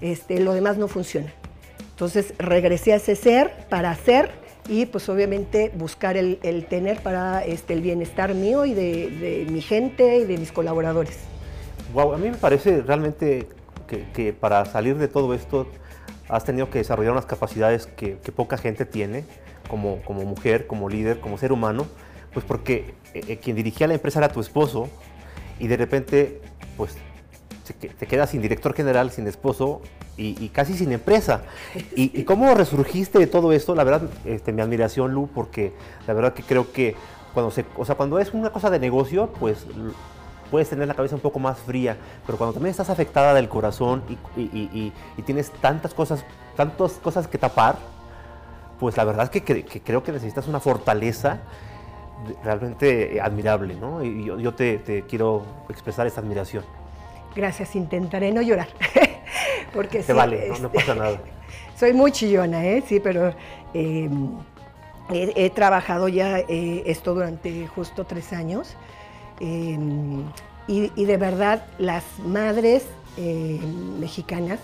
este, 0.00 0.38
lo 0.38 0.52
demás 0.52 0.78
no 0.78 0.86
funciona. 0.86 1.32
Entonces 1.90 2.34
regresé 2.38 2.92
a 2.92 2.96
ese 2.96 3.16
ser 3.16 3.66
para 3.68 3.90
hacer 3.90 4.30
y 4.68 4.86
pues 4.86 5.08
obviamente 5.08 5.72
buscar 5.74 6.16
el, 6.16 6.38
tener 6.68 7.00
para 7.00 7.44
este, 7.44 7.72
el 7.72 7.80
bienestar 7.80 8.32
mío 8.32 8.64
y 8.64 8.74
de, 8.74 9.44
mi 9.50 9.60
gente 9.60 10.18
y 10.18 10.24
de 10.24 10.38
mis 10.38 10.52
colaboradores. 10.52 11.18
Wow, 11.92 12.12
a 12.12 12.16
mí 12.16 12.30
me 12.30 12.36
parece 12.36 12.80
realmente 12.82 13.48
que, 13.88 14.32
para 14.32 14.64
salir 14.66 14.96
de 14.98 15.08
todo 15.08 15.34
esto 15.34 15.66
has 16.28 16.44
tenido 16.44 16.70
que 16.70 16.78
desarrollar 16.78 17.10
unas 17.10 17.26
capacidades 17.26 17.86
que, 17.86 18.16
poca 18.36 18.56
gente 18.56 18.86
tiene 18.86 19.24
como 19.68 19.98
mujer, 20.24 20.68
como 20.68 20.88
líder, 20.88 21.18
como 21.18 21.38
ser 21.38 21.50
humano 21.50 21.86
pues 22.34 22.44
porque 22.44 22.94
eh, 23.14 23.24
eh, 23.28 23.36
quien 23.38 23.56
dirigía 23.56 23.86
la 23.86 23.94
empresa 23.94 24.18
era 24.18 24.28
tu 24.28 24.40
esposo 24.40 24.88
y 25.58 25.68
de 25.68 25.76
repente, 25.76 26.42
pues 26.76 26.96
te 27.98 28.06
quedas 28.06 28.30
sin 28.30 28.42
director 28.42 28.74
general, 28.74 29.10
sin 29.10 29.26
esposo 29.26 29.80
y, 30.16 30.48
casi 30.50 30.74
sin 30.74 30.92
empresa. 30.92 31.42
Y, 31.96 32.24
cómo 32.24 32.54
resurgiste 32.54 33.18
de 33.18 33.26
todo 33.26 33.52
esto? 33.52 33.74
La 33.74 33.84
verdad, 33.84 34.08
este, 34.24 34.52
mi 34.52 34.60
admiración, 34.60 35.12
Lu, 35.12 35.28
porque 35.28 35.72
la 36.06 36.14
verdad 36.14 36.34
que 36.34 36.42
creo 36.42 36.72
que 36.72 36.94
cuando, 37.32 37.50
se, 37.50 37.64
o 37.76 37.84
sea, 37.84 37.94
cuando 37.96 38.18
es 38.18 38.32
una 38.34 38.50
cosa 38.50 38.70
de 38.70 38.78
negocio, 38.78 39.32
pues 39.40 39.66
puedes 40.50 40.68
tener 40.68 40.86
la 40.86 40.94
cabeza 40.94 41.16
un 41.16 41.20
poco 41.20 41.38
más 41.38 41.58
fría, 41.58 41.96
pero 42.26 42.38
cuando 42.38 42.54
también 42.54 42.70
estás 42.70 42.90
afectada 42.90 43.34
del 43.34 43.48
corazón 43.48 44.02
y, 44.36 44.92
tienes 45.22 45.50
tantas 45.50 45.94
cosas, 45.94 46.24
tantas 46.56 46.92
cosas 46.94 47.26
que 47.26 47.38
tapar, 47.38 47.76
pues 48.78 48.96
la 48.96 49.04
verdad 49.04 49.30
es 49.32 49.42
que 49.42 49.82
creo 49.82 50.02
que 50.02 50.12
necesitas 50.12 50.46
una 50.46 50.60
fortaleza 50.60 51.40
realmente 52.42 53.20
admirable, 53.20 53.74
¿no? 53.74 54.02
Y 54.02 54.24
yo, 54.24 54.54
te, 54.54 55.04
quiero 55.08 55.44
expresar 55.68 56.06
esta 56.06 56.20
admiración. 56.20 56.64
Gracias, 57.34 57.74
intentaré 57.74 58.32
no 58.32 58.42
llorar. 58.42 58.68
Porque 59.72 60.00
Te 60.00 60.12
vale, 60.12 60.48
no, 60.60 60.70
pasa 60.70 60.92
este, 60.92 60.94
nada. 60.94 61.20
Soy 61.76 61.92
muy 61.92 62.12
chillona, 62.12 62.64
¿eh? 62.64 62.82
Sí, 62.86 63.00
pero 63.00 63.34
em, 63.72 64.30
he, 65.10 65.50
trabajado 65.50 66.08
ya 66.08 66.38
eh, 66.38 66.84
esto 66.86 67.14
durante 67.14 67.66
justo 67.66 68.04
tres 68.04 68.32
años. 68.32 68.76
Em, 69.40 70.22
y, 70.66 71.04
de 71.04 71.16
verdad, 71.16 71.66
las 71.78 72.04
madres 72.24 72.86
em, 73.16 73.98
mexicanas 73.98 74.60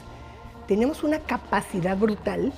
tenemos 0.67 1.03
una 1.03 1.19
capacidad 1.19 1.97
brutal 1.97 2.53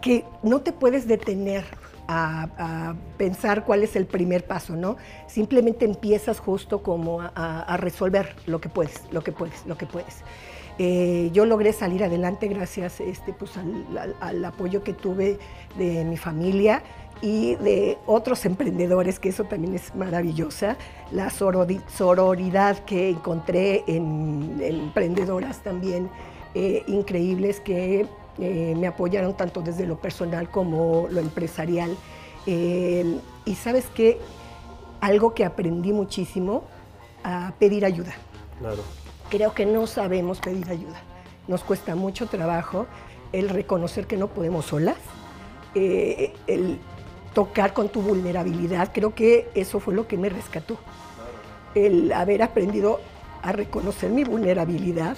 que 0.00 0.24
no 0.42 0.60
te 0.60 0.72
puedes 0.72 1.08
detener 1.08 1.64
a, 2.08 2.94
pensar 3.18 3.64
cuál 3.64 3.82
es 3.82 3.96
el 3.96 4.06
primer 4.06 4.46
paso, 4.46 4.74
¿no? 4.74 4.96
Simplemente 5.26 5.84
empiezas 5.84 6.40
justo 6.40 6.82
como 6.82 7.20
a, 7.20 7.76
resolver 7.76 8.34
lo 8.46 8.60
que 8.60 8.68
puedes, 8.68 9.02
lo 9.10 9.22
que 9.22 9.32
puedes, 9.32 9.66
lo 9.66 9.76
que 9.76 9.86
puedes. 9.86 10.22
Eh, 10.78 11.30
yo 11.32 11.44
logré 11.44 11.72
salir 11.72 12.04
adelante 12.04 12.46
gracias 12.46 13.00
este, 13.00 13.32
pues, 13.32 13.52
al, 14.20 14.44
apoyo 14.44 14.82
que 14.84 14.92
tuve 14.92 15.38
de 15.76 16.04
mi 16.04 16.16
familia 16.16 16.82
y 17.20 17.56
de 17.56 17.98
otros 18.06 18.46
emprendedores, 18.46 19.18
que 19.18 19.30
eso 19.30 19.44
también 19.44 19.74
es 19.74 19.94
maravillosa, 19.96 20.76
la 21.10 21.30
sororidad 21.30 22.84
que 22.84 23.10
encontré 23.10 23.82
en 23.88 24.60
emprendedoras 24.62 25.64
también 25.64 26.08
eh, 26.54 26.84
increíbles 26.86 27.60
que 27.60 28.06
eh, 28.40 28.74
me 28.76 28.86
apoyaron 28.86 29.36
tanto 29.36 29.62
desde 29.62 29.86
lo 29.86 29.98
personal 29.98 30.50
como 30.50 31.08
lo 31.10 31.20
empresarial. 31.20 31.96
Eh, 32.46 33.18
y 33.44 33.54
sabes 33.56 33.86
qué, 33.94 34.18
algo 35.00 35.34
que 35.34 35.44
aprendí 35.44 35.92
muchísimo, 35.92 36.64
a 37.24 37.52
pedir 37.58 37.84
ayuda. 37.84 38.12
Claro. 38.58 38.82
Creo 39.28 39.54
que 39.54 39.66
no 39.66 39.86
sabemos 39.86 40.38
pedir 40.40 40.70
ayuda. 40.70 41.00
Nos 41.48 41.64
cuesta 41.64 41.94
mucho 41.94 42.26
trabajo 42.26 42.86
el 43.32 43.48
reconocer 43.48 44.06
que 44.06 44.16
no 44.16 44.28
podemos 44.28 44.66
solas, 44.66 44.96
eh, 45.74 46.32
el 46.46 46.78
tocar 47.34 47.72
con 47.72 47.88
tu 47.88 48.00
vulnerabilidad. 48.00 48.90
Creo 48.92 49.14
que 49.14 49.50
eso 49.54 49.80
fue 49.80 49.94
lo 49.94 50.06
que 50.06 50.16
me 50.16 50.28
rescató. 50.28 50.78
El 51.74 52.12
haber 52.12 52.42
aprendido 52.42 53.00
a 53.42 53.52
reconocer 53.52 54.10
mi 54.10 54.24
vulnerabilidad 54.24 55.16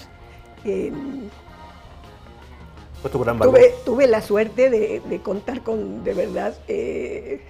Tuve, 3.83 4.07
la 4.07 4.21
suerte 4.21 4.69
de, 4.69 5.19
contar 5.23 5.63
con, 5.63 6.03
de 6.03 6.13
verdad, 6.13 6.53
eh, 6.67 7.41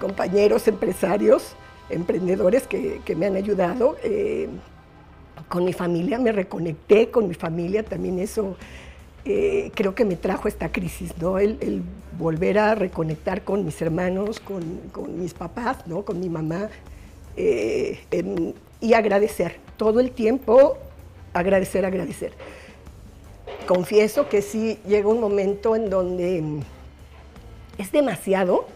compañeros 0.00 0.66
empresarios, 0.66 1.54
emprendedores 1.90 2.66
que, 2.66 3.00
me 3.16 3.26
han 3.26 3.36
ayudado. 3.36 3.96
Eh, 4.02 4.48
con 5.48 5.64
mi 5.64 5.72
familia 5.72 6.18
me 6.18 6.32
reconecté, 6.32 7.10
con 7.10 7.28
mi 7.28 7.34
familia 7.34 7.82
también 7.82 8.18
eso 8.18 8.56
eh, 9.24 9.70
creo 9.74 9.94
que 9.94 10.04
me 10.04 10.16
trajo 10.16 10.48
esta 10.48 10.72
crisis, 10.72 11.12
¿no? 11.18 11.38
El, 11.38 11.82
volver 12.18 12.58
a 12.58 12.74
reconectar 12.74 13.42
con 13.42 13.64
mis 13.64 13.80
hermanos, 13.80 14.40
con, 14.40 15.18
mis 15.18 15.34
papás, 15.34 15.86
¿no? 15.86 16.04
Con 16.04 16.20
mi 16.20 16.28
mamá 16.28 16.68
y 17.36 18.92
agradecer 18.92 19.56
todo 19.78 20.00
el 20.00 20.10
tiempo, 20.10 20.76
agradecer, 21.32 21.86
agradecer 21.86 22.32
confieso 23.64 24.28
que 24.28 24.42
sí 24.42 24.78
llega 24.86 25.08
un 25.08 25.20
momento 25.20 25.76
en 25.76 25.90
donde 25.90 26.62
es 27.78 27.92
demasiado, 27.92 28.66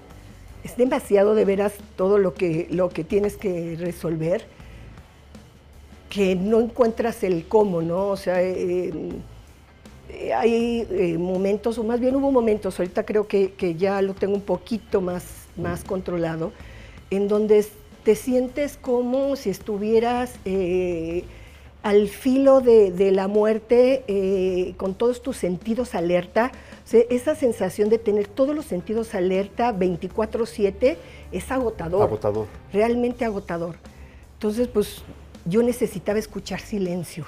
es 0.64 0.76
demasiado 0.76 1.34
de 1.34 1.44
veras 1.44 1.74
todo 1.96 2.18
lo 2.18 2.34
que, 2.34 2.66
lo 2.70 2.88
que 2.88 3.04
tienes 3.04 3.36
que 3.36 3.76
resolver, 3.78 4.44
que 6.10 6.34
no 6.34 6.60
encuentras 6.60 7.22
el 7.22 7.46
cómo, 7.46 7.82
¿no? 7.82 8.08
O 8.08 8.16
sea, 8.16 8.42
eh, 8.42 8.92
eh, 10.08 10.32
hay 10.32 10.86
eh, 10.90 11.18
momentos, 11.18 11.78
o 11.78 11.84
más 11.84 12.00
bien 12.00 12.16
hubo 12.16 12.30
momentos, 12.30 12.78
ahorita 12.78 13.04
creo 13.04 13.26
que, 13.26 13.74
ya 13.78 14.00
lo 14.02 14.14
tengo 14.14 14.34
un 14.34 14.42
poquito 14.42 15.00
más, 15.00 15.24
más 15.56 15.84
controlado, 15.84 16.52
en 17.10 17.28
donde 17.28 17.66
te 18.02 18.14
sientes 18.14 18.76
como 18.76 19.36
si 19.36 19.50
estuvieras 19.50 20.32
al 21.82 22.08
filo 22.08 22.60
de, 22.60 23.10
la 23.12 23.28
muerte, 23.28 24.04
eh, 24.08 24.74
con 24.76 24.94
todos 24.94 25.22
tus 25.22 25.36
sentidos 25.36 25.94
alerta, 25.94 26.50
esa 26.92 27.34
sensación 27.34 27.88
de 27.88 27.98
tener 27.98 28.28
todos 28.28 28.54
los 28.54 28.64
sentidos 28.64 29.14
alerta 29.14 29.72
24/7 29.72 30.96
es 31.32 31.50
agotador. 31.50 32.02
Agotador. 32.02 32.46
Realmente 32.72 33.24
agotador. 33.24 33.76
Entonces, 34.34 34.68
pues 34.68 35.02
yo 35.44 35.62
necesitaba 35.62 36.18
escuchar 36.18 36.60
silencio. 36.60 37.26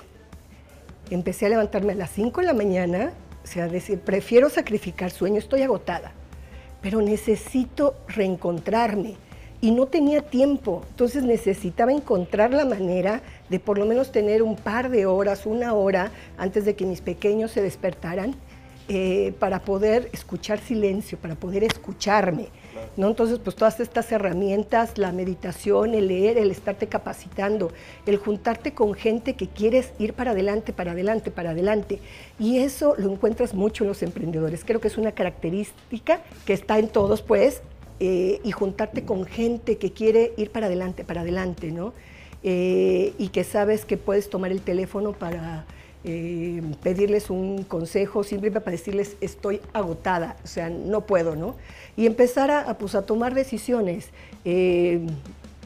empecé 1.10 1.46
a 1.46 1.48
levantarme 1.48 1.94
a 1.94 1.96
las 1.96 2.10
5 2.10 2.42
de 2.42 2.46
la 2.46 2.52
mañana, 2.52 3.14
o 3.42 3.46
sea, 3.46 3.66
decir, 3.66 3.98
prefiero 3.98 4.50
sacrificar 4.50 5.10
sueño, 5.10 5.38
estoy 5.38 5.62
agotada, 5.62 6.12
pero 6.82 7.00
necesito 7.00 7.94
reencontrarme 8.08 9.16
y 9.62 9.70
no 9.70 9.86
tenía 9.86 10.20
tiempo, 10.20 10.84
entonces 10.90 11.22
necesitaba 11.22 11.92
encontrar 11.92 12.52
la 12.52 12.66
manera 12.66 13.22
de 13.48 13.60
por 13.60 13.78
lo 13.78 13.86
menos 13.86 14.12
tener 14.12 14.42
un 14.42 14.56
par 14.56 14.90
de 14.90 15.06
horas, 15.06 15.46
una 15.46 15.74
hora 15.74 16.10
antes 16.36 16.64
de 16.64 16.74
que 16.74 16.84
mis 16.86 17.00
pequeños 17.00 17.50
se 17.52 17.62
despertaran 17.62 18.34
eh, 18.90 19.34
para 19.38 19.60
poder 19.60 20.08
escuchar 20.14 20.60
silencio, 20.60 21.18
para 21.18 21.34
poder 21.34 21.62
escucharme. 21.62 22.48
¿no? 22.96 23.08
Entonces, 23.08 23.38
pues 23.38 23.54
todas 23.54 23.80
estas 23.80 24.10
herramientas, 24.12 24.96
la 24.96 25.12
meditación, 25.12 25.94
el 25.94 26.08
leer, 26.08 26.38
el 26.38 26.50
estarte 26.50 26.86
capacitando, 26.86 27.70
el 28.06 28.16
juntarte 28.16 28.72
con 28.72 28.94
gente 28.94 29.34
que 29.34 29.46
quieres 29.46 29.92
ir 29.98 30.14
para 30.14 30.30
adelante, 30.30 30.72
para 30.72 30.92
adelante, 30.92 31.30
para 31.30 31.50
adelante. 31.50 32.00
Y 32.38 32.60
eso 32.60 32.94
lo 32.96 33.12
encuentras 33.12 33.52
mucho 33.52 33.84
en 33.84 33.88
los 33.88 34.02
emprendedores. 34.02 34.64
Creo 34.64 34.80
que 34.80 34.88
es 34.88 34.96
una 34.96 35.12
característica 35.12 36.22
que 36.46 36.54
está 36.54 36.78
en 36.78 36.88
todos, 36.88 37.20
pues, 37.20 37.60
eh, 38.00 38.40
y 38.42 38.52
juntarte 38.52 39.04
con 39.04 39.26
gente 39.26 39.76
que 39.76 39.92
quiere 39.92 40.32
ir 40.38 40.50
para 40.50 40.64
adelante, 40.64 41.04
para 41.04 41.20
adelante, 41.20 41.72
¿no? 41.72 41.92
Eh, 42.44 43.14
y 43.18 43.28
que 43.28 43.42
sabes 43.42 43.84
que 43.84 43.96
puedes 43.96 44.30
tomar 44.30 44.52
el 44.52 44.60
teléfono 44.60 45.12
para 45.12 45.64
eh, 46.04 46.62
pedirles 46.84 47.30
un 47.30 47.64
consejo, 47.64 48.22
simplemente 48.22 48.60
para 48.60 48.76
decirles 48.76 49.16
estoy 49.20 49.60
agotada, 49.72 50.36
o 50.44 50.46
sea, 50.46 50.70
no 50.70 51.00
puedo, 51.00 51.34
¿no? 51.34 51.56
Y 51.96 52.06
empezar 52.06 52.52
a, 52.52 52.78
pues, 52.78 52.94
a 52.94 53.02
tomar 53.02 53.34
decisiones. 53.34 54.10
Eh, 54.44 55.00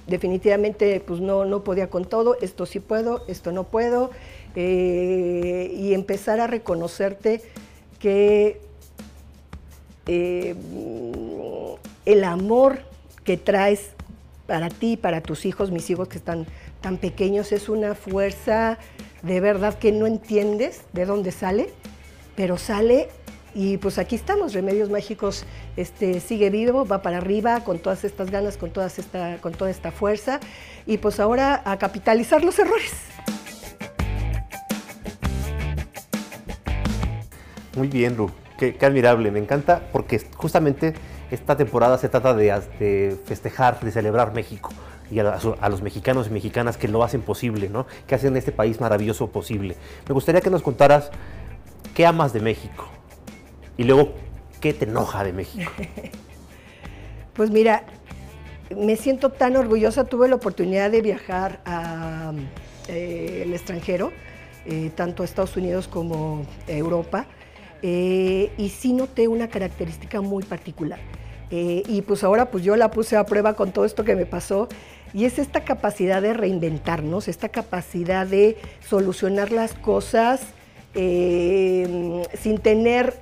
definitivamente, 0.07 1.01
pues 1.07 1.21
no, 1.21 1.45
no 1.45 1.63
podía 1.63 1.91
con 1.91 2.07
todo, 2.07 2.39
esto 2.41 2.65
sí 2.65 2.81
puedo, 2.81 3.23
esto 3.29 3.53
no 3.53 3.65
puedo, 3.65 4.11
y 4.55 5.95
empezar 5.95 6.41
a 6.41 6.47
reconocerte 6.47 7.41
que 7.99 8.61
el 12.05 12.25
amor 12.25 12.81
que 13.25 13.37
traes 13.37 13.91
para 14.47 14.69
ti, 14.69 14.97
para 14.97 15.21
tus 15.21 15.47
hijos, 15.47 15.71
mis 15.71 15.89
hijos 15.89 16.09
que 16.09 16.19
están 16.19 16.47
tan 16.83 16.99
pequeños, 16.99 17.53
es 17.53 17.71
una 17.71 17.95
fuerza 17.95 18.77
de 19.23 19.41
verdad 19.41 19.79
que 19.79 19.93
no 19.93 20.07
entiendes 20.07 20.83
de 20.93 21.07
dónde 21.07 21.31
sale, 21.31 21.71
pero 22.35 22.59
sale 22.59 23.09
y 23.55 23.77
pues 23.77 23.99
aquí 23.99 24.17
estamos, 24.17 24.53
Remedios 24.53 24.91
Mágicos 24.91 25.45
este, 25.77 26.21
sigue 26.21 26.51
vivo, 26.51 26.85
va 26.87 27.03
para 27.03 27.19
arriba 27.19 27.61
con 27.65 27.79
todas 27.79 28.05
estas 28.05 28.31
ganas, 28.31 28.57
con, 28.57 28.71
todas 28.71 28.99
esta, 28.99 29.39
con 29.39 29.53
toda 29.53 29.71
esta 29.71 29.93
fuerza 29.93 30.41
y 30.87 30.99
pues 30.99 31.21
ahora 31.21 31.63
a 31.65 31.79
capitalizar 31.79 32.43
los 32.43 32.59
errores. 32.59 32.93
Muy 37.77 37.89
bien, 37.89 38.17
Ru, 38.17 38.31
qué, 38.59 38.77
admirable, 38.83 39.31
me 39.31 39.39
encanta 39.39 39.89
porque 39.93 40.21
justamente 40.35 40.95
esta 41.31 41.57
temporada 41.57 41.97
se 41.97 42.09
trata 42.09 42.35
de, 42.35 42.61
de 42.79 43.17
festejar, 43.25 43.81
de 43.81 43.91
celebrar 43.91 44.35
México 44.35 44.71
y 45.13 45.21
a, 45.21 45.69
los 45.69 45.83
mexicanos 45.83 46.29
y 46.29 46.31
mexicanas 46.31 46.79
que 46.79 46.89
lo 46.89 47.05
hacen 47.05 47.21
posible, 47.21 47.69
¿no? 47.69 47.87
que 48.07 48.15
hacen 48.15 48.37
este 48.37 48.51
país 48.51 48.81
maravilloso 48.81 49.29
posible. 49.29 49.77
Me 50.09 50.15
gustaría 50.15 50.41
que 50.41 50.51
nos 50.51 50.63
contaras 50.63 51.11
qué 51.95 52.07
amas 52.07 52.33
de 52.33 52.41
México 52.41 52.89
y 53.77 53.85
luego 53.85 54.15
qué 54.61 54.73
te 54.73 54.87
enoja 54.87 55.23
de 55.25 55.33
México. 55.33 55.71
Pues 57.35 57.51
mira, 57.51 57.85
me 58.77 58.97
siento 58.97 59.31
tan 59.31 59.57
orgullosa, 59.57 60.05
tuve 60.05 60.29
la 60.29 60.35
oportunidad 60.35 60.91
de 60.91 61.01
viajar 61.01 61.63
al 61.65 62.47
eh, 62.89 63.51
extranjero, 63.51 64.13
eh, 64.67 64.91
tanto 64.95 65.23
a 65.23 65.25
Estados 65.25 65.57
Unidos 65.57 65.89
como 65.89 66.45
a 66.69 66.73
Europa, 66.73 67.25
eh, 67.81 68.53
y 68.59 68.69
sí 68.69 68.93
noté 68.93 69.29
una 69.29 69.49
característica 69.49 70.21
muy 70.21 70.45
particular. 70.45 71.01
y 71.51 72.01
pues 72.03 72.25
ahora 72.25 72.51
pues 72.51 72.65
yo 72.65 72.77
la 72.77 72.91
puse 72.91 73.15
a 73.15 73.27
prueba 73.27 73.53
con 73.53 73.73
todo 73.73 73.85
esto 73.85 74.05
que 74.05 74.17
me 74.17 74.25
pasó 74.25 74.69
y 75.15 75.25
es 75.25 75.39
esta 75.39 75.65
capacidad 75.65 76.23
de 76.23 76.33
reinventarnos, 76.33 77.29
esta 77.29 77.49
capacidad 77.49 78.27
de 78.27 78.57
solucionar 78.87 79.53
las 79.53 79.75
cosas 79.75 80.41
eh, 80.95 82.23
sin 82.39 82.59
tener 82.59 83.15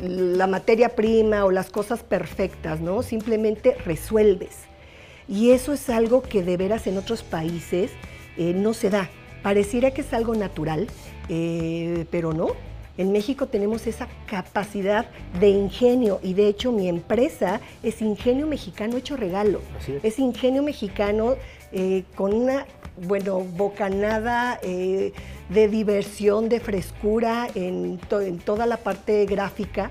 la 0.00 0.46
materia 0.46 0.90
prima 0.90 1.44
o 1.44 1.50
las 1.50 1.68
cosas 1.70 2.02
perfectas, 2.02 2.80
¿no? 2.80 3.02
Simplemente 3.02 3.74
resuelves. 3.84 4.56
Y 5.28 5.50
eso 5.50 5.72
es 5.72 5.90
algo 5.90 6.22
que 6.22 6.42
de 6.42 6.56
veras 6.56 6.86
en 6.86 6.96
otros 6.98 7.22
países 7.22 7.90
eh, 8.36 8.54
no 8.54 8.72
se 8.72 8.90
da. 8.90 9.10
Pareciera 9.42 9.90
que 9.90 10.00
es 10.00 10.12
algo 10.12 10.34
natural, 10.34 10.86
eh, 11.28 12.06
pero 12.10 12.32
no. 12.32 12.48
En 12.98 13.12
México 13.12 13.46
tenemos 13.46 13.86
esa 13.86 14.08
capacidad 14.26 15.06
de 15.38 15.50
ingenio 15.50 16.18
y 16.22 16.34
de 16.34 16.48
hecho 16.48 16.72
mi 16.72 16.88
empresa 16.88 17.60
es 17.82 18.00
Ingenio 18.00 18.46
Mexicano 18.46 18.96
hecho 18.96 19.16
regalo. 19.16 19.60
es. 20.02 20.18
Ingenio 20.18 20.62
Mexicano 20.62 21.36
eh, 21.72 22.04
con 22.14 22.32
una, 22.32 22.66
bueno, 22.96 23.40
bocanada 23.40 24.58
eh, 24.62 25.12
de 25.50 25.68
diversión, 25.68 26.48
de 26.48 26.60
frescura 26.60 27.48
en, 27.54 27.98
toda 27.98 28.66
la 28.66 28.78
parte 28.78 29.26
gráfica, 29.26 29.90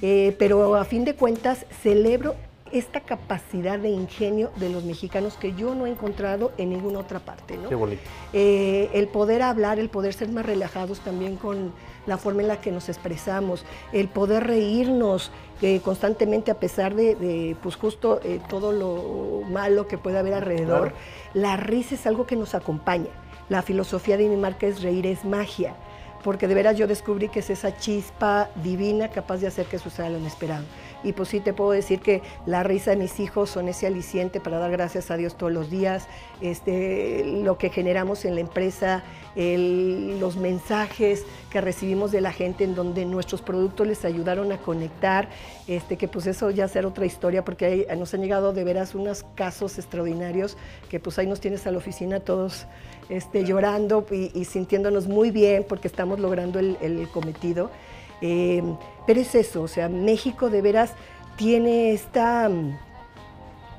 eh, 0.00 0.34
pero 0.38 0.76
a 0.76 0.84
fin 0.84 1.04
de 1.04 1.14
cuentas 1.14 1.66
celebro 1.82 2.36
esta 2.74 3.00
capacidad 3.00 3.78
de 3.78 3.88
ingenio 3.88 4.50
de 4.56 4.68
los 4.68 4.84
mexicanos 4.84 5.34
que 5.34 5.54
yo 5.54 5.74
no 5.74 5.86
he 5.86 5.90
encontrado 5.90 6.52
en 6.58 6.70
ninguna 6.70 6.98
otra 6.98 7.20
parte. 7.20 7.56
¿no? 7.56 7.68
Qué 7.68 7.74
bonito. 7.74 8.02
el 8.32 9.08
poder 9.08 9.42
hablar, 9.42 9.78
el 9.78 9.88
poder 9.88 10.12
ser 10.12 10.28
más 10.28 10.44
relajados 10.44 11.00
también 11.00 11.36
con 11.36 11.72
la 12.06 12.18
forma 12.18 12.42
en 12.42 12.48
la 12.48 12.60
que 12.60 12.70
nos 12.70 12.88
expresamos, 12.88 13.64
el 13.92 14.08
poder 14.08 14.46
reírnos 14.46 15.30
eh, 15.62 15.80
constantemente 15.80 16.50
a 16.50 16.58
pesar 16.58 16.94
de, 16.94 17.56
pues 17.62 17.76
justo 17.76 18.20
eh, 18.22 18.40
todo 18.48 18.72
lo 18.72 19.46
malo 19.48 19.86
que 19.86 19.98
puede 19.98 20.18
haber 20.18 20.34
alrededor. 20.34 20.92
La 21.32 21.56
risa 21.56 21.94
es 21.94 22.06
algo 22.06 22.26
que 22.26 22.36
nos 22.36 22.54
acompaña. 22.54 23.10
La 23.48 23.62
filosofía 23.62 24.16
de 24.16 24.28
mi 24.28 24.36
marca 24.36 24.66
es 24.66 24.82
reír 24.82 25.06
es 25.06 25.24
magia, 25.24 25.74
porque 26.22 26.48
de 26.48 26.54
veras 26.54 26.76
yo 26.76 26.86
descubrí 26.86 27.28
que 27.28 27.40
es 27.40 27.50
esa 27.50 27.76
chispa 27.76 28.48
divina 28.62 29.08
capaz 29.08 29.38
de 29.38 29.46
hacer 29.46 29.66
que 29.66 29.78
suceda 29.78 30.08
lo 30.10 30.18
inesperado. 30.18 30.64
Y 31.04 31.12
pues 31.12 31.28
sí 31.28 31.40
te 31.40 31.52
puedo 31.52 31.70
decir 31.70 32.00
que 32.00 32.22
la 32.46 32.62
risa 32.62 32.90
de 32.90 32.96
mis 32.96 33.20
hijos 33.20 33.50
son 33.50 33.68
ese 33.68 33.86
aliciente 33.86 34.40
para 34.40 34.58
dar 34.58 34.70
gracias 34.70 35.10
a 35.10 35.16
Dios 35.16 35.36
todos 35.36 35.52
los 35.52 35.70
días, 35.70 36.08
este, 36.40 37.24
lo 37.24 37.58
que 37.58 37.70
generamos 37.70 38.24
en 38.24 38.34
la 38.34 38.40
empresa, 38.40 39.04
los 39.36 40.36
mensajes 40.36 41.24
que 41.50 41.60
recibimos 41.60 42.10
de 42.12 42.20
la 42.20 42.32
gente 42.32 42.64
en 42.64 42.74
donde 42.74 43.04
nuestros 43.04 43.42
productos 43.42 43.86
les 43.86 44.04
ayudaron 44.04 44.50
a 44.52 44.58
conectar, 44.58 45.28
este, 45.66 45.96
que 45.96 46.08
pues 46.08 46.26
eso 46.26 46.50
ya 46.50 46.68
será 46.68 46.88
otra 46.88 47.04
historia 47.04 47.44
porque 47.44 47.86
nos 47.96 48.14
han 48.14 48.22
llegado 48.22 48.52
de 48.52 48.64
veras 48.64 48.94
unos 48.94 49.24
casos 49.34 49.78
extraordinarios 49.78 50.56
que 50.88 51.00
pues 51.00 51.18
ahí 51.18 51.26
nos 51.26 51.40
tienes 51.40 51.66
a 51.66 51.70
la 51.70 51.78
oficina 51.78 52.20
todos 52.20 52.66
este, 53.08 53.44
llorando 53.44 54.06
y, 54.10 54.44
sintiéndonos 54.44 55.06
muy 55.06 55.30
bien 55.30 55.64
porque 55.68 55.88
estamos 55.88 56.18
logrando 56.20 56.58
el, 56.58 57.08
cometido. 57.12 57.70
Eh, 58.20 58.62
pero 59.06 59.20
es 59.20 59.34
eso, 59.34 59.62
o 59.62 59.68
sea, 59.68 59.88
México 59.88 60.50
de 60.50 60.62
veras 60.62 60.94
tiene 61.36 61.92
esta 61.92 62.48
mm, 62.48 62.76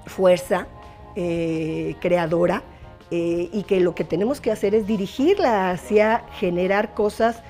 fuerza 0.05 0.67
eh, 1.15 1.95
creadora 1.99 2.61
eh, 3.11 3.49
y 3.53 3.63
que 3.63 3.79
lo 3.79 3.95
que 3.95 4.03
tenemos 4.03 4.41
que 4.41 4.51
hacer 4.51 4.75
es 4.75 4.87
dirigirla 4.87 5.71
hacia 5.71 6.23
generar 6.39 6.93
cosas 6.93 7.41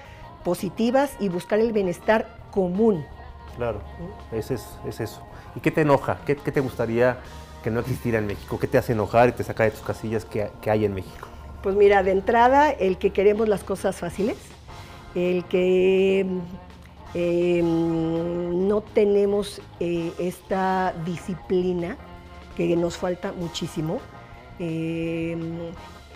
positivas 0.43 1.15
y 1.19 1.29
buscar 1.29 1.59
el 1.59 1.73
bienestar 1.73 2.27
común. 2.51 3.05
Claro, 3.55 3.81
es, 4.31 4.51
es, 4.51 4.99
eso. 4.99 5.21
¿Y 5.55 5.61
qué 5.61 5.71
te 5.71 5.81
enoja? 5.81 6.19
¿Qué, 6.25 6.35
te 6.35 6.59
gustaría 6.59 7.17
que 7.63 7.71
no 7.71 7.79
existiera 7.79 8.19
en 8.19 8.27
México? 8.27 8.59
¿Qué 8.59 8.67
te 8.67 8.77
hace 8.77 8.91
enojar 8.93 9.29
y 9.29 9.31
te 9.31 9.43
saca 9.43 9.63
de 9.63 9.71
tus 9.71 9.81
casillas 9.81 10.25
que, 10.25 10.51
hay 10.69 10.85
en 10.85 10.93
México? 10.93 11.27
Pues 11.63 11.75
mira, 11.75 12.03
de 12.03 12.11
entrada, 12.11 12.69
el 12.69 12.97
que 12.97 13.11
queremos 13.11 13.47
las 13.47 13.63
cosas 13.63 13.95
fáciles, 13.95 14.37
el 15.15 15.45
que 15.45 16.27
em, 17.13 18.67
no 18.67 18.81
tenemos 18.81 19.61
eh, 19.79 20.11
esta 20.17 20.93
disciplina 21.05 21.97
que 22.55 22.75
nos 22.75 22.97
falta 22.97 23.31
muchísimo, 23.33 23.99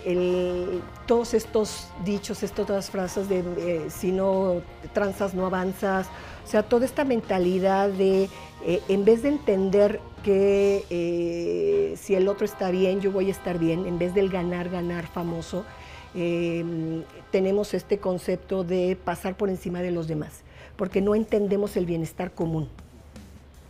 Em, 0.04 0.80
todos 1.06 1.34
estos 1.34 1.88
dichos, 2.04 2.42
estas 2.42 2.88
frases 2.88 3.28
de 3.28 3.40
eh, 3.40 3.86
si 3.90 4.12
no 4.12 4.62
transas 4.94 5.34
no 5.34 5.44
avanzas, 5.44 6.06
o 6.44 6.48
sea, 6.48 6.62
toda 6.62 6.86
esta 6.86 7.04
mentalidad 7.04 7.90
de 7.90 8.30
eh, 8.64 8.80
en 8.88 9.04
vez 9.04 9.22
de 9.22 9.28
entender 9.28 10.00
que 10.24 11.94
si 11.98 12.14
el 12.14 12.28
otro 12.28 12.44
está 12.44 12.70
bien, 12.70 13.00
yo 13.00 13.10
voy 13.12 13.28
a 13.28 13.30
estar 13.30 13.58
bien, 13.58 13.86
en 13.86 13.98
vez 13.98 14.14
del 14.14 14.30
ganar, 14.30 14.70
ganar 14.70 15.06
famoso, 15.06 15.64
em, 16.14 17.04
tenemos 17.30 17.74
este 17.74 17.98
concepto 17.98 18.64
de 18.64 18.96
pasar 19.02 19.36
por 19.36 19.48
encima 19.50 19.80
de 19.80 19.90
los 19.90 20.08
demás, 20.08 20.42
porque 20.80 21.02
no 21.02 21.14
entendemos 21.14 21.76
el 21.76 21.84
bienestar 21.84 22.32
común. 22.32 22.66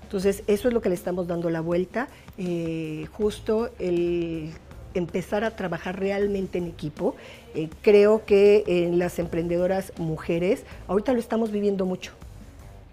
Entonces, 0.05 0.45
eso 0.47 0.69
es 0.69 0.75
lo 0.75 0.81
que 0.81 0.91
le 0.91 0.95
estamos 0.95 1.27
dando 1.27 1.51
la 1.51 1.61
vuelta. 1.61 2.07
Eh, 2.39 3.09
justo 3.11 3.69
el 3.81 4.53
empezar 4.95 5.43
a 5.43 5.57
trabajar 5.57 5.99
realmente 5.99 6.59
en 6.59 6.69
equipo. 6.69 7.17
Eh, 7.57 7.69
creo 7.83 8.25
que 8.25 8.63
en 8.69 9.01
las 9.01 9.19
emprendedoras 9.19 9.93
mujeres, 9.99 10.63
ahorita 10.87 11.13
lo 11.13 11.19
estamos 11.19 11.51
viviendo 11.51 11.85
mucho, 11.85 12.13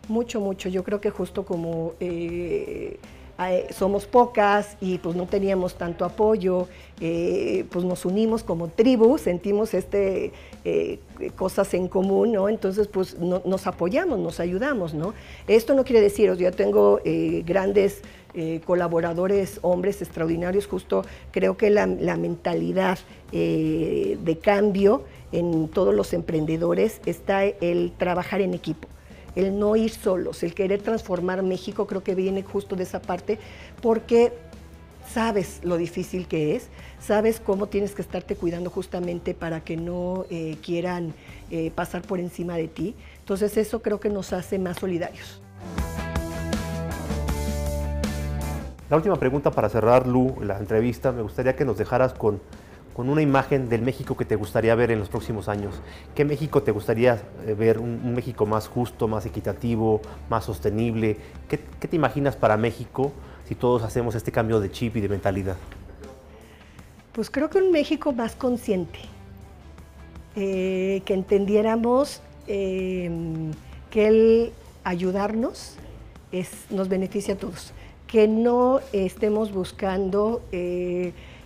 mucho, 0.08 0.42
mucho. 0.42 0.68
Yo 0.68 0.84
creo 0.84 1.00
que 1.00 1.12
justo 1.12 1.46
como 1.46 1.94
eh, 2.00 2.98
somos 3.72 4.06
pocas 4.06 4.78
y 4.82 4.98
pues 4.98 5.16
no 5.16 5.28
teníamos 5.28 5.76
tanto 5.76 6.06
apoyo, 6.06 6.68
eh, 7.00 7.66
pues 7.70 7.86
nos 7.86 8.06
unimos 8.06 8.44
como 8.44 8.68
tribu, 8.68 9.20
sentimos 9.20 9.76
este, 9.76 10.32
eh, 10.66 11.00
cosas 11.36 11.74
en 11.76 11.88
común, 11.88 12.32
¿no? 12.32 12.50
Entonces 12.50 12.88
pues 12.88 13.18
nos 13.20 13.68
apoyamos, 13.68 14.18
nos 14.18 14.40
ayudamos, 14.40 14.96
¿no? 14.96 15.14
Esto 15.48 15.76
no 15.76 15.84
quiere 15.84 16.02
decir, 16.02 16.34
yo 16.34 16.52
tengo 16.52 17.00
eh, 17.06 17.44
grandes 17.46 18.02
colaboradores, 18.66 19.58
hombres 19.64 20.00
extraordinarios, 20.04 20.68
justo 20.68 21.04
creo 21.32 21.58
que 21.58 21.72
la 21.72 21.88
mentalidad 21.88 23.00
de 23.32 24.40
cambio 24.44 25.06
en 25.32 25.68
todos 25.70 25.96
los 25.96 26.14
emprendedores 26.14 27.02
está 27.08 27.46
el 27.46 27.94
trabajar 27.98 28.42
en 28.42 28.54
equipo 28.54 28.88
el 29.38 29.60
no 29.60 29.76
ir 29.76 29.92
solos, 29.92 30.42
el 30.42 30.56
querer 30.56 30.82
transformar 30.82 31.44
México, 31.44 31.86
creo 31.86 32.04
que 32.04 32.16
viene 32.16 32.42
justo 32.42 32.76
de 32.76 32.84
esa 32.84 33.00
parte, 33.00 33.38
porque 33.84 34.34
sabes 35.14 35.60
lo 35.64 35.78
difícil 35.78 36.28
que 36.28 36.56
es, 36.56 36.70
sabes 37.00 37.40
cómo 37.40 37.68
tienes 37.68 37.94
que 37.94 38.02
estarte 38.02 38.36
cuidando 38.36 38.72
justamente 38.72 39.36
para 39.36 39.60
que 39.60 39.78
no 39.78 40.26
eh, 40.32 40.58
quieran 40.64 41.14
eh, 41.52 41.70
pasar 41.70 42.02
por 42.02 42.20
encima 42.20 42.56
de 42.56 42.68
ti. 42.68 42.96
Entonces 43.20 43.56
eso 43.58 43.84
creo 43.84 44.00
que 44.00 44.10
nos 44.10 44.34
hace 44.34 44.58
más 44.58 44.78
solidarios. 44.78 45.40
La 48.90 48.98
última 48.98 49.18
pregunta 49.18 49.52
para 49.52 49.70
cerrar, 49.70 50.08
Lu, 50.08 50.38
la 50.42 50.58
entrevista, 50.58 51.12
me 51.12 51.22
gustaría 51.22 51.56
que 51.56 51.64
nos 51.64 51.78
dejaras 51.78 52.14
con 52.14 52.42
con 52.98 53.10
una 53.10 53.22
imagen 53.22 53.70
del 53.70 53.84
México 53.84 54.18
que 54.18 54.26
te 54.26 54.36
gustaría 54.36 54.74
ver 54.74 54.90
en 54.90 54.98
los 54.98 55.08
próximos 55.08 55.48
años. 55.50 55.76
¿Qué 56.16 56.26
México 56.26 56.64
te 56.64 56.72
gustaría 56.72 57.22
eh, 57.46 57.54
ver? 57.54 57.78
¿Un, 57.78 58.16
México 58.16 58.48
más 58.48 58.68
justo, 58.68 59.08
más 59.08 59.28
equitativo, 59.28 60.02
más 60.32 60.46
sostenible? 60.46 61.16
¿Qué, 61.48 61.60
te 61.60 61.96
imaginas 61.96 62.36
para 62.36 62.58
México 62.58 63.12
si 63.48 63.54
todos 63.54 63.84
hacemos 63.84 64.16
este 64.16 64.32
cambio 64.32 64.60
de 64.60 64.72
chip 64.72 64.98
y 64.98 65.02
de 65.02 65.10
mentalidad? 65.10 65.58
Pues 67.12 67.30
creo 67.30 67.52
que 67.52 67.60
un 67.60 67.72
México 67.72 68.14
más 68.14 68.36
consciente, 68.36 68.98
eh, 70.36 71.04
que 71.06 71.14
entendiéramos 71.14 72.24
eh, 72.48 73.12
que 73.92 74.08
el 74.08 74.54
ayudarnos 74.84 75.76
nos 76.72 76.90
beneficia 76.90 77.36
a 77.36 77.38
todos, 77.38 77.74
que 78.08 78.28
no 78.28 78.80
estemos 78.92 79.52
buscando 79.52 80.42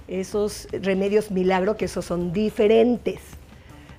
esos 0.07 0.67
remedios 0.71 1.31
milagro, 1.31 1.77
que 1.77 1.85
esos 1.85 2.05
son 2.05 2.33
diferentes, 2.33 3.19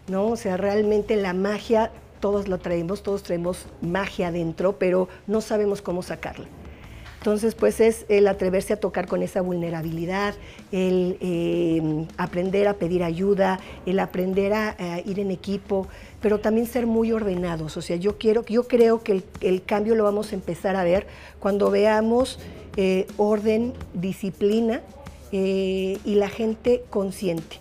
¿no? 0.09 0.29
O 0.29 0.37
sea, 0.37 0.57
realmente 0.57 1.17
la 1.17 1.33
magia, 1.33 1.91
todos 2.21 2.49
lo 2.49 2.59
traemos, 2.59 3.03
todos 3.03 3.23
traemos 3.23 3.67
magia 3.81 4.29
adentro, 4.29 4.77
pero 4.79 5.09
no 5.27 5.41
sabemos 5.41 5.83
cómo 5.83 6.03
sacarla. 6.03 6.47
Entonces, 7.23 7.55
pues 7.55 7.79
es 7.79 8.05
el 8.09 8.27
atreverse 8.27 8.73
a 8.73 8.81
tocar 8.81 9.07
con 9.07 9.23
esa 9.23 9.43
vulnerabilidad, 9.43 10.35
el 10.73 11.19
em, 11.21 12.09
aprender 12.17 12.67
a 12.67 12.75
pedir 12.75 13.05
ayuda, 13.05 13.61
el 13.87 14.01
aprender 14.01 14.53
a, 14.53 14.75
ir 15.05 15.21
en 15.21 15.31
equipo, 15.31 15.87
pero 16.21 16.41
también 16.41 16.67
ser 16.67 16.88
muy 16.88 17.12
ordenados. 17.12 17.77
O 17.77 17.81
sea, 17.81 17.95
yo 17.95 18.19
quiero, 18.19 18.45
yo 18.47 18.67
creo 18.67 19.05
que 19.05 19.23
el, 19.41 19.62
cambio 19.62 19.95
lo 19.95 20.03
vamos 20.03 20.33
a 20.33 20.35
empezar 20.35 20.75
a 20.75 20.83
ver 20.83 21.07
cuando 21.38 21.71
veamos 21.71 22.41
eh, 22.77 23.07
orden, 23.17 23.73
disciplina 23.95 24.83
eh, 25.33 25.99
y 26.05 26.14
la 26.14 26.29
gente 26.29 26.85
consciente 26.90 27.61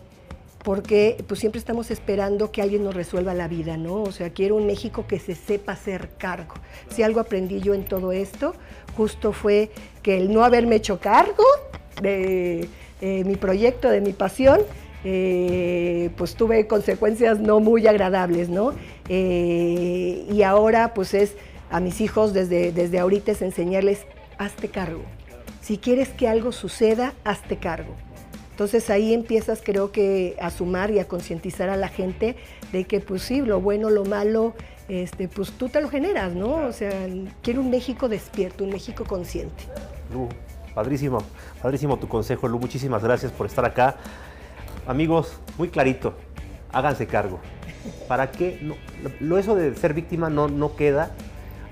porque 0.63 1.23
pues 1.27 1.39
siempre 1.39 1.59
estamos 1.59 1.89
esperando 1.89 2.51
que 2.51 2.61
alguien 2.61 2.83
nos 2.83 2.93
resuelva 2.93 3.33
la 3.33 3.47
vida, 3.47 3.77
¿no? 3.77 4.03
O 4.03 4.11
sea, 4.11 4.29
quiero 4.29 4.55
un 4.55 4.67
México 4.67 5.05
que 5.07 5.17
se 5.19 5.33
sepa 5.33 5.71
hacer 5.71 6.09
cargo. 6.19 6.53
Si 6.89 7.01
algo 7.01 7.19
aprendí 7.19 7.61
yo 7.61 7.73
en 7.73 7.83
todo 7.83 8.11
esto, 8.11 8.53
justo 8.95 9.33
fue 9.33 9.71
que 10.03 10.17
el 10.17 10.31
no 10.31 10.43
haberme 10.43 10.75
hecho 10.75 10.99
cargo 10.99 11.43
de 11.99 12.69
eh, 13.01 13.23
mi 13.23 13.37
proyecto, 13.37 13.89
de 13.89 14.01
mi 14.01 14.13
pasión, 14.13 14.61
eh, 15.03 16.11
pues 16.15 16.35
tuve 16.35 16.67
consecuencias 16.67 17.39
no 17.39 17.59
muy 17.59 17.87
agradables, 17.87 18.49
¿no? 18.49 18.73
y 19.09 20.43
ahora 20.43 20.93
pues 20.93 21.13
es 21.13 21.35
a 21.69 21.81
mis 21.81 21.99
hijos 21.99 22.33
desde, 22.33 22.71
desde 22.71 22.99
ahorita 22.99 23.33
es 23.33 23.41
enseñarles, 23.41 24.05
hazte 24.37 24.69
cargo, 24.69 25.01
si 25.61 25.77
quieres 25.77 26.09
que 26.09 26.27
algo 26.27 26.51
suceda, 26.51 27.13
hazte 27.23 27.57
cargo. 27.57 27.95
Entonces 28.51 28.89
ahí 28.89 29.13
empiezas 29.13 29.61
creo 29.63 29.91
que 29.91 30.35
a 30.41 30.51
sumar 30.51 30.91
y 30.91 30.99
a 30.99 31.07
concientizar 31.07 31.69
a 31.69 31.77
la 31.77 31.87
gente 31.87 32.35
de 32.71 32.83
que 32.83 32.99
pues 32.99 33.23
sí, 33.23 33.41
lo 33.41 33.61
bueno, 33.61 33.89
lo 33.89 34.05
malo, 34.05 34.53
este, 34.87 35.27
pues 35.27 35.51
tú 35.51 35.69
te 35.69 35.81
lo 35.81 35.89
generas, 35.89 36.33
¿no? 36.33 36.67
O 36.67 36.73
sea, 36.73 36.91
quiero 37.41 37.61
un 37.61 37.69
México 37.69 38.09
despierto, 38.09 38.63
un 38.63 38.71
México 38.71 39.05
consciente. 39.05 39.63
Lu, 40.13 40.27
padrísimo, 40.75 41.23
padrísimo 41.61 41.97
tu 41.97 42.07
consejo, 42.07 42.47
Lu, 42.47 42.59
muchísimas 42.59 43.03
gracias 43.03 43.31
por 43.31 43.47
estar 43.47 43.65
acá. 43.65 43.95
Amigos, 44.85 45.39
muy 45.57 45.69
clarito, 45.69 46.13
háganse 46.71 47.07
cargo. 47.07 47.39
¿Para 48.07 48.31
qué? 48.31 48.59
No, 48.61 48.75
lo, 49.19 49.37
eso 49.37 49.55
de 49.55 49.75
ser 49.75 49.93
víctima 49.93 50.29
no, 50.29 50.47
no 50.47 50.75
queda 50.75 51.11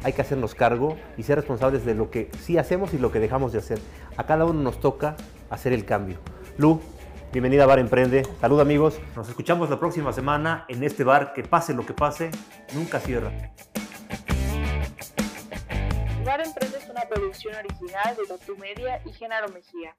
hay 0.04 0.14
que 0.14 0.22
hacernos 0.22 0.56
cargo 0.56 0.98
y 1.18 1.24
ser 1.24 1.38
responsables 1.38 1.86
de 1.86 1.96
lo 1.96 2.10
que 2.10 2.30
sí 2.42 2.58
hacemos 2.58 2.94
y 2.94 2.98
lo 2.98 3.12
que 3.12 3.20
dejamos 3.20 3.52
de 3.52 3.60
hacer. 3.60 3.80
A 4.18 4.26
cada 4.26 4.46
uno 4.46 4.62
nos 4.62 4.80
toca 4.80 5.16
hacer 5.50 5.74
el 5.74 5.86
cambio. 5.86 6.20
Lu, 6.58 6.82
bienvenida 7.32 7.64
a 7.64 7.68
Bar 7.68 7.80
Emprende. 7.80 8.28
Salud 8.40 8.60
amigos. 8.60 9.00
Nos 9.16 9.30
escuchamos 9.30 9.70
la 9.70 9.80
próxima 9.80 10.14
semana 10.14 10.66
en 10.68 10.84
este 10.84 11.04
bar 11.04 11.34
que 11.34 11.44
pase 11.44 11.74
lo 11.74 11.86
que 11.86 11.94
pase, 11.94 12.32
nunca 12.74 13.00
cierra. 13.00 13.32
Bar 16.26 16.42
Emprende 16.42 16.78
es 16.78 16.90
una 16.90 17.02
producción 17.02 17.56
original 17.56 18.16
de 18.16 18.28
Lotu 18.28 18.56
Media 18.58 19.02
y 19.06 19.12
Genaro 19.14 19.50
Mejía. 19.50 19.96